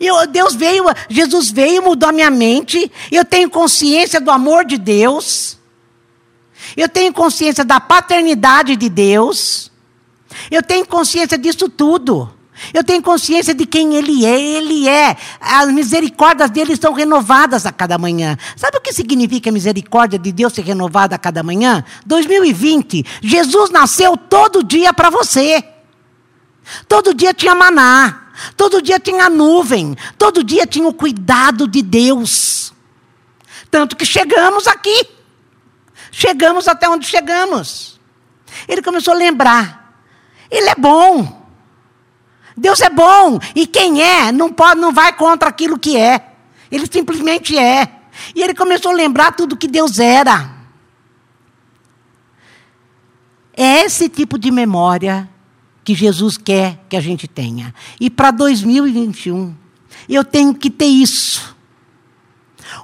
Eu, 0.00 0.26
Deus 0.26 0.54
veio, 0.54 0.84
Jesus 1.08 1.50
veio, 1.50 1.82
mudou 1.82 2.08
a 2.08 2.12
minha 2.12 2.30
mente. 2.30 2.90
Eu 3.10 3.24
tenho 3.24 3.50
consciência 3.50 4.20
do 4.20 4.30
amor 4.30 4.64
de 4.64 4.78
Deus. 4.78 5.58
Eu 6.76 6.88
tenho 6.88 7.12
consciência 7.12 7.64
da 7.64 7.80
paternidade 7.80 8.76
de 8.76 8.88
Deus. 8.88 9.70
Eu 10.50 10.62
tenho 10.62 10.86
consciência 10.86 11.38
disso 11.38 11.68
tudo. 11.68 12.30
Eu 12.72 12.84
tenho 12.84 13.02
consciência 13.02 13.54
de 13.54 13.66
quem 13.66 13.96
Ele 13.96 14.24
é. 14.24 14.40
Ele 14.40 14.88
é. 14.88 15.16
As 15.40 15.70
misericórdias 15.70 16.50
dele 16.50 16.76
são 16.76 16.92
renovadas 16.92 17.66
a 17.66 17.72
cada 17.72 17.98
manhã. 17.98 18.36
Sabe 18.56 18.78
o 18.78 18.80
que 18.80 18.92
significa 18.92 19.50
a 19.50 19.52
misericórdia 19.52 20.18
de 20.18 20.32
Deus 20.32 20.52
ser 20.52 20.62
renovada 20.62 21.16
a 21.16 21.18
cada 21.18 21.42
manhã? 21.42 21.84
2020. 22.06 23.04
Jesus 23.22 23.70
nasceu 23.70 24.16
todo 24.16 24.62
dia 24.62 24.92
para 24.92 25.10
você. 25.10 25.64
Todo 26.88 27.14
dia 27.14 27.34
tinha 27.34 27.54
maná. 27.54 28.23
Todo 28.56 28.82
dia 28.82 28.98
tinha 28.98 29.30
nuvem, 29.30 29.96
todo 30.18 30.42
dia 30.42 30.66
tinha 30.66 30.86
o 30.88 30.94
cuidado 30.94 31.68
de 31.68 31.82
Deus. 31.82 32.72
Tanto 33.70 33.96
que 33.96 34.04
chegamos 34.04 34.66
aqui. 34.66 35.08
Chegamos 36.10 36.68
até 36.68 36.88
onde 36.88 37.06
chegamos. 37.06 38.00
Ele 38.68 38.82
começou 38.82 39.14
a 39.14 39.16
lembrar. 39.16 40.00
Ele 40.50 40.68
é 40.68 40.74
bom. 40.74 41.44
Deus 42.56 42.80
é 42.80 42.90
bom. 42.90 43.38
E 43.54 43.66
quem 43.66 44.02
é, 44.02 44.30
não 44.30 44.52
pode, 44.52 44.80
não 44.80 44.92
vai 44.92 45.12
contra 45.12 45.48
aquilo 45.48 45.78
que 45.78 45.96
é. 45.96 46.32
Ele 46.70 46.86
simplesmente 46.90 47.58
é. 47.58 47.90
E 48.34 48.42
ele 48.42 48.54
começou 48.54 48.92
a 48.92 48.94
lembrar 48.94 49.32
tudo 49.32 49.56
que 49.56 49.66
Deus 49.66 49.98
era. 49.98 50.52
É 53.56 53.84
esse 53.84 54.08
tipo 54.08 54.38
de 54.38 54.50
memória 54.50 55.28
que 55.84 55.94
Jesus 55.94 56.38
quer 56.38 56.80
que 56.88 56.96
a 56.96 57.00
gente 57.00 57.28
tenha. 57.28 57.74
E 58.00 58.08
para 58.08 58.30
2021, 58.30 59.54
eu 60.08 60.24
tenho 60.24 60.54
que 60.54 60.70
ter 60.70 60.86
isso. 60.86 61.54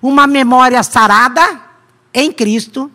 Uma 0.02 0.26
memória 0.26 0.82
sarada 0.82 1.62
em 2.12 2.30
Cristo, 2.30 2.90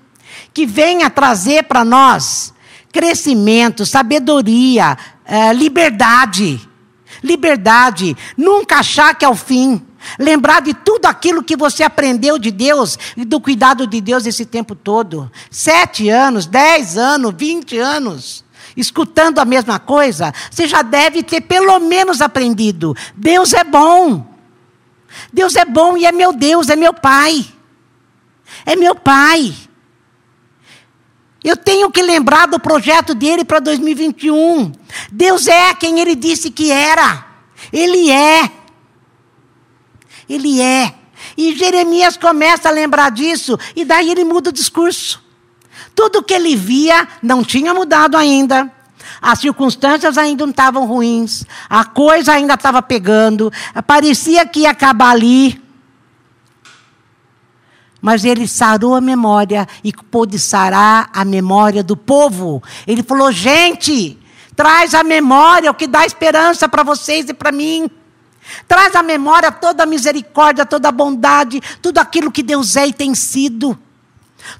que 0.54 0.66
venha 0.66 1.10
trazer 1.10 1.64
para 1.64 1.84
nós 1.84 2.54
crescimento, 2.92 3.86
sabedoria, 3.86 4.98
eh, 5.26 5.54
liberdade. 5.54 6.62
Liberdade. 7.24 8.16
Nunca 8.38 8.78
achar 8.78 9.16
que 9.16 9.26
é 9.26 9.30
o 9.30 9.36
fim. 9.36 9.82
Lembrar 10.20 10.62
de 10.62 10.74
tudo 10.74 11.08
aquilo 11.08 11.44
que 11.44 11.58
você 11.58 11.84
aprendeu 11.84 12.38
de 12.38 12.52
Deus 12.52 12.98
e 13.18 13.26
do 13.26 13.42
cuidado 13.42 13.88
de 13.88 14.00
Deus 14.00 14.26
esse 14.26 14.46
tempo 14.46 14.76
todo. 14.76 15.30
Sete 15.50 16.10
anos, 16.10 16.46
dez 16.46 16.96
anos, 16.96 17.34
vinte 17.36 17.78
anos 17.78 18.46
escutando 18.76 19.40
a 19.40 19.46
mesma 19.46 19.80
coisa, 19.80 20.34
você 20.50 20.68
já 20.68 20.82
deve 20.82 21.24
ter 21.24 21.42
pelo 21.42 21.80
menos 21.80 22.22
aprendido. 22.22 22.96
Deus 23.16 23.54
é 23.54 23.64
bom. 23.64 24.26
Deus 25.32 25.56
é 25.56 25.66
bom 25.66 25.98
e 25.98 26.06
é 26.06 26.12
meu 26.12 26.34
Deus, 26.34 26.70
é 26.70 26.76
meu 26.76 26.94
Pai. 26.94 27.46
É 28.66 28.76
meu 28.76 28.96
Pai. 28.96 29.54
Eu 31.44 31.56
tenho 31.56 31.92
que 31.92 32.02
lembrar 32.02 32.48
do 32.48 32.60
projeto 32.60 33.14
dele 33.14 33.46
para 33.46 33.60
2021. 33.60 34.72
Deus 35.12 35.48
é 35.48 35.74
quem 35.76 36.00
ele 36.00 36.16
disse 36.16 36.50
que 36.50 36.72
era. 36.72 37.26
Ele 37.72 38.10
é. 38.10 38.52
Ele 40.28 40.60
é. 40.60 40.96
E 41.38 41.56
Jeremias 41.56 42.18
começa 42.18 42.70
a 42.70 42.72
lembrar 42.72 43.12
disso, 43.12 43.58
e 43.76 43.86
daí 43.86 44.10
ele 44.10 44.24
muda 44.24 44.50
o 44.50 44.54
discurso. 44.54 45.25
Tudo 45.96 46.22
que 46.22 46.34
ele 46.34 46.56
via 46.56 47.08
não 47.24 47.44
tinha 47.44 47.74
mudado 47.74 48.18
ainda. 48.18 48.70
As 49.22 49.40
circunstâncias 49.40 50.18
ainda 50.18 50.46
não 50.46 50.52
estavam 50.52 50.86
ruins. 50.86 51.46
A 51.70 51.86
coisa 51.86 52.34
ainda 52.34 52.56
estava 52.56 52.82
pegando. 52.82 53.52
Parecia 53.88 54.46
que 54.46 54.62
ia 54.62 54.72
acabar 54.72 55.12
ali. 55.12 55.62
Mas 58.02 58.24
ele 58.24 58.48
sarou 58.48 58.94
a 58.94 59.02
memória 59.02 59.68
e 59.84 59.92
pôde 59.92 60.38
sarar 60.38 61.10
a 61.14 61.26
memória 61.26 61.84
do 61.84 61.96
povo. 61.96 62.62
Ele 62.86 63.02
falou: 63.02 63.32
gente, 63.32 64.20
traz 64.56 64.94
a 64.94 65.04
memória, 65.04 65.72
o 65.72 65.74
que 65.74 65.88
dá 65.88 66.06
esperança 66.06 66.70
para 66.70 66.84
vocês 66.84 67.30
e 67.30 67.34
para 67.34 67.52
mim. 67.52 67.90
Traz 68.68 68.94
a 68.96 69.02
memória 69.02 69.52
toda 69.52 69.84
a 69.84 69.88
misericórdia, 69.88 70.66
toda 70.66 70.90
a 70.90 70.92
bondade, 70.92 71.60
tudo 71.82 71.98
aquilo 71.98 72.32
que 72.32 72.44
Deus 72.44 72.76
é 72.76 72.88
e 72.88 72.94
tem 72.94 73.16
sido. 73.16 73.76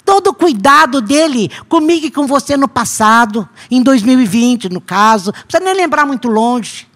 Todo 0.04 0.28
o 0.28 0.34
cuidado 0.34 1.02
dele 1.02 1.52
comigo 1.68 2.06
e 2.06 2.12
com 2.12 2.26
você 2.26 2.58
no 2.58 2.68
passado, 2.68 3.48
em 3.70 3.82
2020, 3.82 4.70
no 4.70 4.82
caso. 4.82 5.32
Não 5.32 5.44
precisa 5.44 5.64
nem 5.64 5.76
lembrar 5.76 6.06
muito 6.06 6.28
longe. 6.28 6.88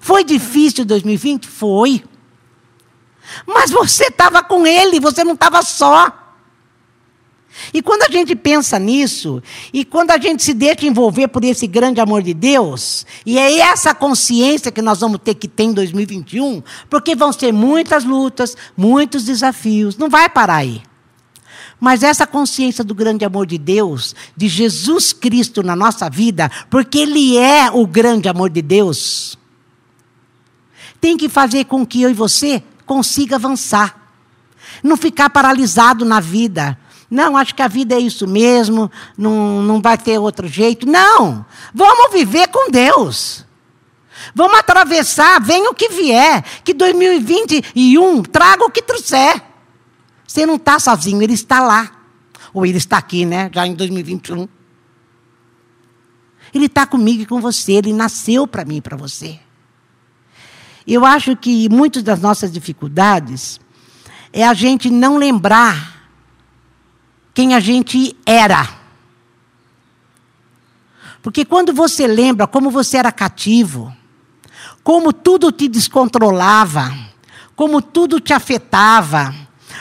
Foi 0.00 0.24
difícil 0.24 0.84
2020? 0.84 1.48
Foi. 1.48 2.04
Mas 3.46 3.70
você 3.70 4.04
estava 4.04 4.42
com 4.42 4.66
ele, 4.66 5.00
você 5.00 5.24
não 5.24 5.34
estava 5.34 5.62
só. 5.62 6.12
E 7.72 7.82
quando 7.82 8.02
a 8.02 8.10
gente 8.10 8.36
pensa 8.36 8.78
nisso, 8.78 9.42
e 9.72 9.84
quando 9.84 10.10
a 10.10 10.18
gente 10.18 10.42
se 10.42 10.54
deixa 10.54 10.86
envolver 10.86 11.28
por 11.28 11.44
esse 11.44 11.66
grande 11.66 12.00
amor 12.00 12.22
de 12.22 12.32
Deus, 12.32 13.04
e 13.26 13.38
é 13.38 13.58
essa 13.58 13.94
consciência 13.94 14.70
que 14.70 14.80
nós 14.80 15.00
vamos 15.00 15.20
ter 15.22 15.34
que 15.34 15.48
ter 15.48 15.64
em 15.64 15.72
2021, 15.72 16.62
porque 16.88 17.16
vão 17.16 17.32
ser 17.32 17.52
muitas 17.52 18.04
lutas, 18.04 18.56
muitos 18.76 19.24
desafios, 19.24 19.96
não 19.96 20.08
vai 20.08 20.28
parar 20.28 20.56
aí. 20.56 20.82
Mas 21.80 22.02
essa 22.02 22.26
consciência 22.26 22.82
do 22.82 22.94
grande 22.94 23.24
amor 23.24 23.46
de 23.46 23.56
Deus, 23.56 24.14
de 24.36 24.48
Jesus 24.48 25.12
Cristo 25.12 25.62
na 25.62 25.76
nossa 25.76 26.10
vida, 26.10 26.50
porque 26.68 26.98
Ele 26.98 27.36
é 27.36 27.70
o 27.70 27.86
grande 27.86 28.28
amor 28.28 28.50
de 28.50 28.60
Deus, 28.60 29.38
tem 31.00 31.16
que 31.16 31.28
fazer 31.28 31.64
com 31.64 31.86
que 31.86 32.02
eu 32.02 32.10
e 32.10 32.14
você 32.14 32.62
consiga 32.84 33.36
avançar. 33.36 33.96
Não 34.82 34.96
ficar 34.96 35.30
paralisado 35.30 36.04
na 36.04 36.20
vida. 36.20 36.78
Não, 37.10 37.36
acho 37.36 37.54
que 37.54 37.62
a 37.62 37.68
vida 37.68 37.94
é 37.94 38.00
isso 38.00 38.26
mesmo, 38.26 38.90
não, 39.16 39.62
não 39.62 39.80
vai 39.80 39.96
ter 39.96 40.18
outro 40.18 40.46
jeito. 40.46 40.86
Não! 40.86 41.44
Vamos 41.72 42.12
viver 42.12 42.48
com 42.48 42.70
Deus. 42.70 43.46
Vamos 44.34 44.58
atravessar, 44.58 45.40
venha 45.40 45.70
o 45.70 45.74
que 45.74 45.88
vier. 45.88 46.44
Que 46.64 46.74
2021 46.74 48.22
traga 48.24 48.64
o 48.64 48.70
que 48.70 48.82
trouxer. 48.82 49.42
Você 50.28 50.44
não 50.44 50.56
está 50.56 50.78
sozinho, 50.78 51.22
ele 51.22 51.32
está 51.32 51.58
lá. 51.58 51.90
Ou 52.52 52.66
ele 52.66 52.76
está 52.76 52.98
aqui, 52.98 53.24
né? 53.24 53.50
Já 53.52 53.66
em 53.66 53.74
2021. 53.74 54.46
Ele 56.54 56.66
está 56.66 56.86
comigo 56.86 57.22
e 57.22 57.26
com 57.26 57.40
você, 57.40 57.72
ele 57.72 57.92
nasceu 57.92 58.46
para 58.46 58.64
mim 58.64 58.76
e 58.76 58.80
para 58.80 58.96
você. 58.96 59.40
Eu 60.86 61.04
acho 61.04 61.34
que 61.34 61.68
muitas 61.68 62.02
das 62.02 62.20
nossas 62.20 62.52
dificuldades 62.52 63.58
é 64.32 64.46
a 64.46 64.54
gente 64.54 64.90
não 64.90 65.16
lembrar 65.16 66.10
quem 67.34 67.54
a 67.54 67.60
gente 67.60 68.16
era. 68.24 68.68
Porque 71.22 71.44
quando 71.44 71.72
você 71.72 72.06
lembra 72.06 72.46
como 72.46 72.70
você 72.70 72.98
era 72.98 73.12
cativo, 73.12 73.94
como 74.82 75.12
tudo 75.12 75.52
te 75.52 75.68
descontrolava, 75.68 76.94
como 77.54 77.82
tudo 77.82 78.20
te 78.20 78.32
afetava, 78.32 79.34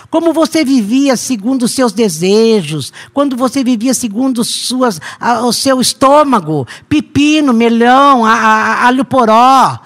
como 0.10 0.32
você 0.32 0.63
vivia 0.63 1.17
segundo 1.17 1.63
os 1.63 1.72
seus 1.72 1.91
desejos, 1.91 2.93
quando 3.13 3.36
você 3.36 3.63
vivia 3.63 3.93
segundo 3.93 4.43
suas, 4.43 5.02
a, 5.20 5.41
o 5.41 5.52
seu 5.52 5.82
estômago, 5.82 6.67
pepino, 6.88 7.54
melão, 7.54 8.26
a, 8.26 8.34
a, 8.34 8.86
alho 8.88 9.04
poró, 9.04 9.80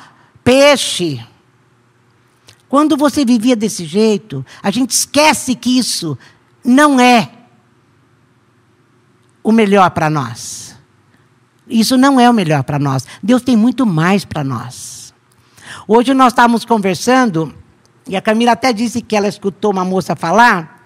peixe. 0.43 1.23
Quando 2.69 2.95
você 2.95 3.25
vivia 3.25 3.55
desse 3.55 3.86
jeito, 3.86 4.45
a 4.62 4.71
gente 4.71 4.91
esquece 4.91 5.55
que 5.55 5.77
isso 5.77 6.17
não 6.63 6.99
é 6.99 7.29
o 9.43 9.51
melhor 9.51 9.89
para 9.91 10.10
nós. 10.10 10.75
Isso 11.67 11.97
não 11.97 12.19
é 12.19 12.29
o 12.29 12.34
melhor 12.34 12.63
para 12.63 12.77
nós. 12.77 13.05
Deus 13.23 13.41
tem 13.41 13.57
muito 13.57 13.86
mais 13.86 14.23
para 14.23 14.43
nós. 14.43 15.13
Hoje 15.88 16.13
nós 16.13 16.31
estávamos 16.31 16.63
conversando 16.63 17.53
e 18.07 18.15
a 18.15 18.21
Camila 18.21 18.53
até 18.53 18.73
disse 18.73 19.01
que 19.01 19.15
ela 19.15 19.27
escutou 19.27 19.71
uma 19.71 19.85
moça 19.85 20.15
falar 20.15 20.85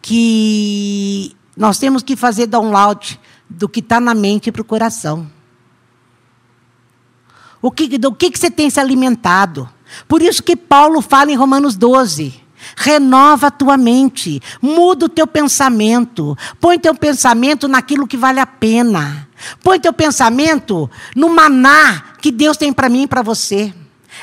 que 0.00 1.34
nós 1.56 1.78
temos 1.78 2.02
que 2.02 2.14
fazer 2.14 2.46
download 2.46 3.18
do 3.48 3.68
que 3.68 3.80
está 3.80 3.98
na 3.98 4.14
mente 4.14 4.52
para 4.52 4.62
o 4.62 4.64
coração. 4.64 5.30
O 7.60 7.70
que, 7.70 7.98
do 7.98 8.14
que, 8.14 8.30
que 8.30 8.38
você 8.38 8.50
tem 8.50 8.70
se 8.70 8.78
alimentado? 8.78 9.68
Por 10.06 10.22
isso 10.22 10.42
que 10.42 10.54
Paulo 10.54 11.00
fala 11.00 11.32
em 11.32 11.36
Romanos 11.36 11.74
12. 11.76 12.42
Renova 12.76 13.48
a 13.48 13.50
tua 13.50 13.76
mente, 13.76 14.40
muda 14.60 15.06
o 15.06 15.08
teu 15.08 15.26
pensamento, 15.26 16.36
põe 16.60 16.78
teu 16.78 16.94
pensamento 16.94 17.68
naquilo 17.68 18.06
que 18.06 18.16
vale 18.16 18.40
a 18.40 18.46
pena. 18.46 19.28
Põe 19.62 19.78
teu 19.78 19.92
pensamento 19.92 20.90
no 21.14 21.28
maná 21.28 22.14
que 22.20 22.30
Deus 22.30 22.56
tem 22.56 22.72
para 22.72 22.88
mim 22.88 23.02
e 23.02 23.06
para 23.06 23.22
você. 23.22 23.72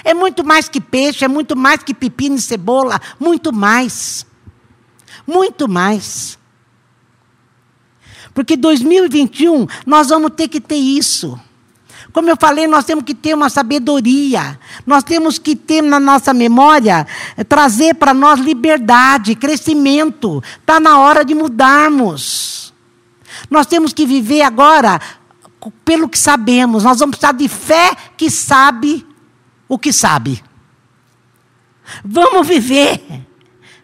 É 0.03 0.13
muito 0.13 0.43
mais 0.43 0.67
que 0.67 0.81
peixe, 0.81 1.23
é 1.23 1.27
muito 1.27 1.55
mais 1.55 1.81
que 1.81 1.93
pepino 1.93 2.35
e 2.35 2.41
cebola, 2.41 2.99
muito 3.19 3.53
mais. 3.53 4.25
Muito 5.25 5.67
mais. 5.67 6.37
Porque 8.33 8.57
2021 8.57 9.67
nós 9.85 10.09
vamos 10.09 10.31
ter 10.35 10.47
que 10.47 10.59
ter 10.59 10.75
isso. 10.75 11.39
Como 12.11 12.29
eu 12.29 12.37
falei, 12.39 12.67
nós 12.67 12.85
temos 12.85 13.03
que 13.03 13.15
ter 13.15 13.33
uma 13.33 13.49
sabedoria. 13.49 14.59
Nós 14.85 15.03
temos 15.03 15.39
que 15.39 15.55
ter 15.55 15.81
na 15.81 15.99
nossa 15.99 16.33
memória, 16.33 17.07
eh, 17.37 17.43
trazer 17.43 17.95
para 17.95 18.13
nós 18.13 18.39
liberdade, 18.39 19.35
crescimento. 19.35 20.43
Está 20.59 20.79
na 20.79 20.99
hora 20.99 21.23
de 21.23 21.33
mudarmos. 21.33 22.73
Nós 23.49 23.65
temos 23.65 23.93
que 23.93 24.05
viver 24.05 24.41
agora 24.41 24.99
pelo 25.85 26.09
que 26.09 26.19
sabemos. 26.19 26.83
Nós 26.83 26.99
vamos 26.99 27.17
precisar 27.17 27.33
de 27.33 27.47
fé 27.47 27.95
que 28.17 28.29
sabe 28.29 29.05
o 29.73 29.79
que 29.79 29.91
sabe. 29.91 30.43
Vamos 32.03 32.47
viver. 32.47 33.01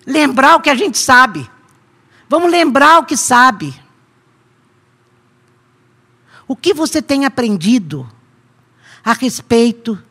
Lembrar 0.06 0.56
o 0.56 0.62
que 0.62 0.69
a 0.69 0.75
gente 0.75 0.97
sabe. 0.97 1.49
Vamos 2.28 2.52
lembrar 2.52 2.99
o 2.99 3.06
que 3.06 3.17
sabe. 3.17 3.73
O 6.47 6.56
que 6.56 6.73
você 6.73 7.02
tem 7.02 7.25
aprendido 7.25 8.10
a 9.04 9.13
respeito 9.13 10.02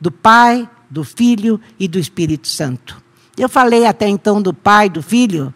do 0.00 0.10
Pai, 0.10 0.68
do 0.88 1.04
Filho 1.04 1.60
e 1.78 1.88
do 1.88 1.98
Espírito 1.98 2.48
Santo? 2.48 3.02
Eu 3.36 3.48
falei 3.48 3.86
até 3.86 4.08
então 4.08 4.42
do 4.42 4.52
Pai, 4.52 4.88
do 4.88 5.02
Filho, 5.02 5.54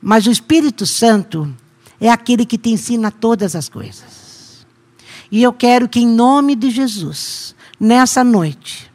mas 0.00 0.26
o 0.26 0.30
Espírito 0.30 0.84
Santo 0.86 1.52
é 2.00 2.10
aquele 2.10 2.44
que 2.44 2.58
te 2.58 2.70
ensina 2.70 3.10
todas 3.10 3.56
as 3.56 3.68
coisas. 3.68 4.66
E 5.30 5.42
eu 5.42 5.52
quero 5.52 5.88
que, 5.88 6.00
em 6.00 6.06
nome 6.06 6.54
de 6.54 6.70
Jesus, 6.70 7.55
nessa 7.78 8.24
noite, 8.24 8.90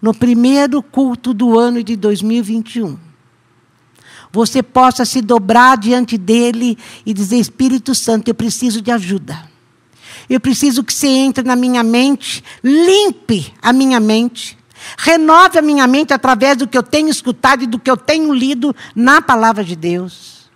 no 0.00 0.14
primeiro 0.14 0.82
culto 0.82 1.32
do 1.32 1.58
ano 1.58 1.82
de 1.82 1.96
2021, 1.96 2.98
você 4.32 4.62
possa 4.62 5.04
se 5.04 5.20
dobrar 5.20 5.76
diante 5.76 6.16
dele 6.16 6.78
e 7.04 7.12
dizer: 7.12 7.36
Espírito 7.36 7.94
Santo, 7.94 8.28
eu 8.28 8.34
preciso 8.34 8.80
de 8.80 8.90
ajuda. 8.90 9.50
Eu 10.28 10.40
preciso 10.40 10.82
que 10.82 10.92
você 10.92 11.08
entre 11.08 11.44
na 11.44 11.54
minha 11.54 11.82
mente, 11.82 12.42
limpe 12.64 13.52
a 13.60 13.72
minha 13.72 14.00
mente, 14.00 14.56
renove 14.96 15.58
a 15.58 15.62
minha 15.62 15.86
mente 15.86 16.14
através 16.14 16.56
do 16.56 16.66
que 16.66 16.78
eu 16.78 16.82
tenho 16.82 17.08
escutado 17.08 17.64
e 17.64 17.66
do 17.66 17.78
que 17.78 17.90
eu 17.90 17.96
tenho 17.96 18.32
lido 18.32 18.74
na 18.94 19.20
palavra 19.20 19.62
de 19.62 19.76
Deus. 19.76 20.50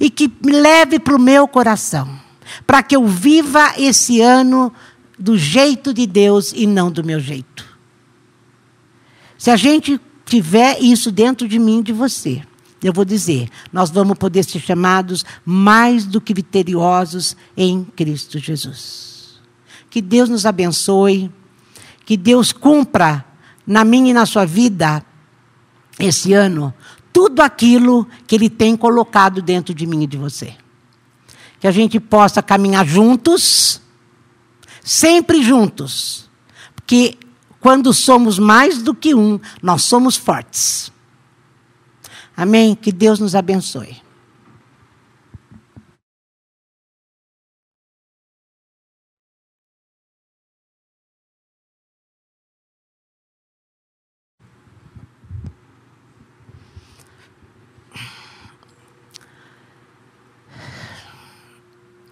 E 0.00 0.08
que 0.08 0.32
me 0.42 0.52
leve 0.52 0.98
para 0.98 1.14
o 1.14 1.20
meu 1.20 1.46
coração, 1.46 2.08
para 2.66 2.82
que 2.82 2.96
eu 2.96 3.06
viva 3.06 3.74
esse 3.76 4.20
ano 4.20 4.72
do 5.18 5.36
jeito 5.36 5.92
de 5.92 6.06
Deus 6.06 6.52
e 6.54 6.66
não 6.66 6.90
do 6.90 7.02
meu 7.02 7.18
jeito. 7.18 7.66
Se 9.36 9.50
a 9.50 9.56
gente 9.56 10.00
tiver 10.24 10.78
isso 10.80 11.10
dentro 11.10 11.48
de 11.48 11.58
mim 11.58 11.80
e 11.80 11.84
de 11.84 11.92
você, 11.92 12.42
eu 12.82 12.92
vou 12.92 13.04
dizer, 13.04 13.48
nós 13.72 13.90
vamos 13.90 14.16
poder 14.18 14.44
ser 14.44 14.60
chamados 14.60 15.24
mais 15.44 16.04
do 16.04 16.20
que 16.20 16.32
vitoriosos 16.32 17.36
em 17.56 17.84
Cristo 17.84 18.38
Jesus. 18.38 19.40
Que 19.90 20.00
Deus 20.00 20.28
nos 20.28 20.46
abençoe, 20.46 21.30
que 22.04 22.16
Deus 22.16 22.52
cumpra 22.52 23.24
na 23.66 23.84
minha 23.84 24.10
e 24.10 24.14
na 24.14 24.26
sua 24.26 24.44
vida 24.44 25.04
esse 25.98 26.32
ano 26.32 26.72
tudo 27.12 27.40
aquilo 27.40 28.06
que 28.28 28.36
Ele 28.36 28.48
tem 28.48 28.76
colocado 28.76 29.42
dentro 29.42 29.74
de 29.74 29.86
mim 29.86 30.04
e 30.04 30.06
de 30.06 30.16
você. 30.16 30.54
Que 31.58 31.66
a 31.66 31.72
gente 31.72 31.98
possa 31.98 32.40
caminhar 32.40 32.86
juntos, 32.86 33.80
sempre 34.88 35.42
juntos, 35.42 36.30
porque 36.74 37.18
quando 37.60 37.92
somos 37.92 38.38
mais 38.38 38.82
do 38.82 38.94
que 38.94 39.14
um, 39.14 39.38
nós 39.62 39.82
somos 39.82 40.16
fortes. 40.16 40.90
Amém? 42.34 42.74
Que 42.74 42.90
Deus 42.90 43.20
nos 43.20 43.34
abençoe. 43.34 44.00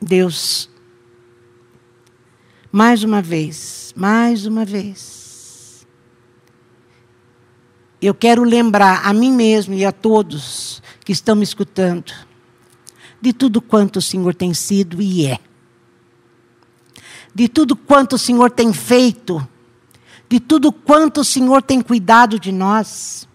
Deus, 0.03 0.69
mais 2.77 3.03
uma 3.03 3.23
vez, 3.23 3.95
mais 3.97 4.45
uma 4.45 4.63
vez, 4.63 5.87
eu 8.03 8.15
quero 8.15 8.45
lembrar 8.45 9.01
a 9.07 9.15
mim 9.15 9.33
mesmo 9.33 9.73
e 9.73 9.83
a 9.83 9.91
todos 9.91 10.83
que 11.03 11.11
estão 11.11 11.35
me 11.35 11.43
escutando 11.43 12.13
de 13.19 13.33
tudo 13.33 13.63
quanto 13.63 13.97
o 13.97 14.03
Senhor 14.03 14.35
tem 14.35 14.53
sido 14.53 15.01
e 15.01 15.25
é. 15.25 15.41
De 17.35 17.49
tudo 17.49 17.75
quanto 17.75 18.17
o 18.17 18.19
Senhor 18.19 18.51
tem 18.51 18.75
feito, 18.75 19.49
de 20.29 20.39
tudo 20.39 20.71
quanto 20.71 21.23
o 21.23 21.25
Senhor 21.25 21.63
tem 21.63 21.81
cuidado 21.81 22.39
de 22.39 22.53
nós, 22.53 23.27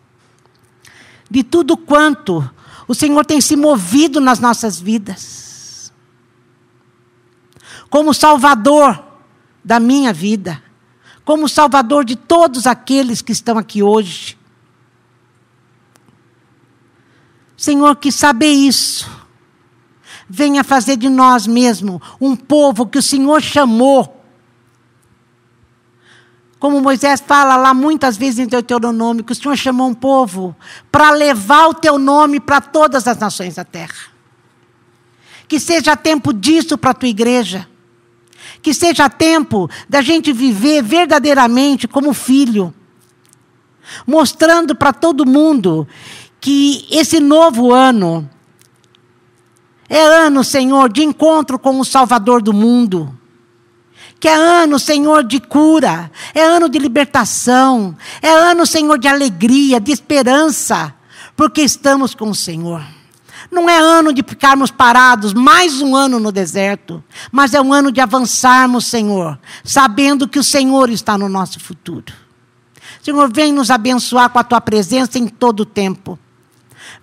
de 1.32 1.44
tudo 1.44 1.76
quanto 1.76 2.48
o 2.88 2.94
Senhor 2.94 3.26
tem 3.26 3.42
se 3.42 3.56
movido 3.56 4.22
nas 4.22 4.38
nossas 4.38 4.80
vidas. 4.80 5.92
Como 7.90 8.14
Salvador 8.14 9.10
da 9.64 9.80
minha 9.80 10.12
vida, 10.12 10.62
como 11.24 11.48
Salvador 11.48 12.04
de 12.04 12.16
todos 12.16 12.66
aqueles 12.68 13.22
que 13.22 13.32
estão 13.32 13.58
aqui 13.58 13.84
hoje. 13.84 14.38
Senhor, 17.56 17.96
que 17.96 18.12
saber 18.12 18.52
isso 18.52 19.22
venha 20.34 20.64
fazer 20.64 20.96
de 20.96 21.10
nós 21.10 21.46
mesmo 21.46 22.02
um 22.20 22.38
povo 22.38 22.88
que 22.88 22.98
o 22.98 23.02
Senhor 23.02 23.42
chamou. 23.42 24.24
Como 26.58 26.80
Moisés 26.80 27.22
fala 27.26 27.58
lá 27.58 27.74
muitas 27.74 28.16
vezes 28.16 28.40
em 28.40 28.48
Deuteronômio, 28.48 29.26
que 29.26 29.34
o 29.34 29.36
Senhor 29.36 29.58
chamou 29.58 29.90
um 29.90 29.94
povo 29.94 30.56
para 30.90 31.12
levar 31.12 31.68
o 31.68 31.74
teu 31.74 32.00
nome 32.00 32.40
para 32.40 32.62
todas 32.62 33.08
as 33.08 33.18
nações 33.18 33.56
da 33.56 33.66
terra. 33.66 34.10
Que 35.50 35.60
seja 35.60 35.98
tempo 35.98 36.32
disso 36.32 36.78
para 36.78 36.92
a 36.92 36.94
tua 36.94 37.10
igreja. 37.10 37.68
Que 38.62 38.74
seja 38.74 39.10
tempo 39.10 39.70
da 39.90 40.02
gente 40.02 40.32
viver 40.32 40.84
verdadeiramente 40.84 41.88
como 41.88 42.14
filho, 42.14 42.74
mostrando 44.06 44.76
para 44.76 44.94
todo 44.94 45.26
mundo 45.26 45.88
que 46.40 46.88
esse 46.92 47.20
novo 47.20 47.74
ano 47.74 48.30
é 49.92 50.02
ano, 50.02 50.42
Senhor, 50.42 50.90
de 50.90 51.04
encontro 51.04 51.60
com 51.60 51.78
o 51.78 51.84
Salvador 51.84 52.42
do 52.42 52.54
mundo. 52.54 53.14
Que 54.22 54.28
é 54.30 54.34
ano, 54.34 54.80
Senhor, 54.80 55.24
de 55.24 55.40
cura, 55.40 56.10
é 56.34 56.42
ano 56.42 56.70
de 56.70 56.80
libertação, 56.80 57.98
é 58.22 58.30
ano, 58.30 58.66
Senhor, 58.66 58.98
de 58.98 59.08
alegria, 59.08 59.82
de 59.82 59.92
esperança, 59.92 60.94
porque 61.36 61.62
estamos 61.62 62.16
com 62.16 62.30
o 62.30 62.36
Senhor. 62.36 62.82
Não 63.52 63.70
é 63.70 63.78
ano 63.78 64.14
de 64.14 64.24
ficarmos 64.24 64.72
parados 64.72 65.34
mais 65.34 65.82
um 65.82 65.94
ano 65.94 66.20
no 66.20 66.32
deserto, 66.32 67.04
mas 67.32 67.54
é 67.54 67.62
um 67.62 67.74
ano 67.74 67.92
de 67.92 68.00
avançarmos, 68.00 68.86
Senhor, 68.86 69.38
sabendo 69.64 70.28
que 70.28 70.40
o 70.40 70.44
Senhor 70.44 70.90
está 70.90 71.18
no 71.18 71.28
nosso 71.28 71.60
futuro. 71.60 72.14
Senhor, 73.04 73.32
vem 73.32 73.52
nos 73.52 73.70
abençoar 73.70 74.30
com 74.30 74.40
a 74.40 74.44
tua 74.44 74.62
presença 74.62 75.20
em 75.20 75.28
todo 75.28 75.62
o 75.62 75.66
tempo. 75.66 76.18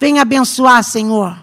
Vem 0.00 0.20
abençoar, 0.20 0.82
Senhor, 0.82 1.37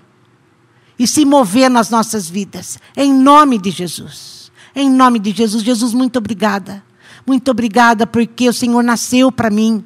e 0.98 1.06
se 1.06 1.24
mover 1.24 1.70
nas 1.70 1.90
nossas 1.90 2.28
vidas, 2.28 2.80
em 2.98 3.14
nome 3.14 3.60
de 3.60 3.70
Jesus. 3.70 4.36
Em 4.76 4.90
nome 4.90 5.20
de 5.20 5.32
Jesus. 5.32 5.64
Jesus, 5.64 5.94
muito 5.94 6.18
obrigada. 6.18 6.84
Muito 7.26 7.50
obrigada 7.50 8.06
porque 8.06 8.50
o 8.50 8.54
Senhor 8.54 8.84
nasceu 8.84 9.32
para 9.32 9.50
mim. 9.50 9.86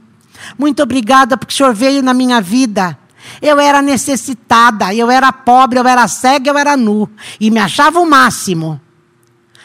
Muito 0.57 0.81
obrigada 0.81 1.37
porque 1.37 1.53
o 1.53 1.57
Senhor 1.57 1.73
veio 1.73 2.01
na 2.01 2.13
minha 2.13 2.41
vida. 2.41 2.97
Eu 3.41 3.59
era 3.59 3.81
necessitada, 3.81 4.93
eu 4.93 5.09
era 5.09 5.31
pobre, 5.31 5.79
eu 5.79 5.87
era 5.87 6.07
cega, 6.07 6.49
eu 6.49 6.57
era 6.57 6.75
nu. 6.75 7.09
E 7.39 7.49
me 7.49 7.59
achava 7.59 7.99
o 7.99 8.09
máximo. 8.09 8.79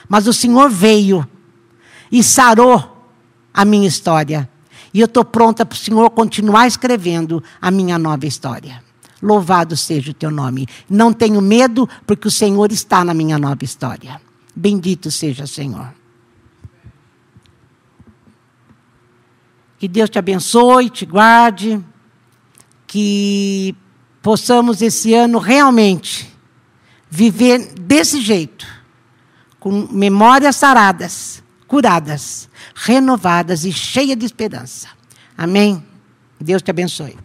Mas 0.08 0.26
o 0.26 0.32
Senhor 0.32 0.70
veio 0.70 1.28
e 2.10 2.22
sarou 2.22 3.08
a 3.52 3.64
minha 3.64 3.88
história. 3.88 4.48
E 4.92 5.00
eu 5.00 5.06
estou 5.06 5.24
pronta 5.24 5.66
para 5.66 5.74
o 5.74 5.78
Senhor 5.78 6.08
continuar 6.10 6.66
escrevendo 6.66 7.42
a 7.60 7.70
minha 7.70 7.98
nova 7.98 8.26
história. 8.26 8.82
Louvado 9.20 9.76
seja 9.76 10.10
o 10.10 10.14
teu 10.14 10.30
nome. 10.30 10.68
Não 10.88 11.12
tenho 11.12 11.40
medo, 11.40 11.88
porque 12.06 12.28
o 12.28 12.30
Senhor 12.30 12.70
está 12.70 13.04
na 13.04 13.14
minha 13.14 13.38
nova 13.38 13.64
história. 13.64 14.20
Bendito 14.54 15.10
seja 15.10 15.44
o 15.44 15.48
Senhor. 15.48 15.92
Que 19.78 19.88
Deus 19.88 20.08
te 20.08 20.18
abençoe, 20.18 20.88
te 20.88 21.04
guarde, 21.04 21.82
que 22.94 23.74
possamos 24.22 24.80
esse 24.80 25.12
ano 25.12 25.40
realmente 25.40 26.32
viver 27.10 27.74
desse 27.74 28.20
jeito, 28.20 28.64
com 29.58 29.88
memórias 29.90 30.54
saradas, 30.54 31.42
curadas, 31.66 32.48
renovadas 32.72 33.64
e 33.64 33.72
cheias 33.72 34.16
de 34.16 34.24
esperança. 34.24 34.86
Amém? 35.36 35.84
Deus 36.40 36.62
te 36.62 36.70
abençoe. 36.70 37.18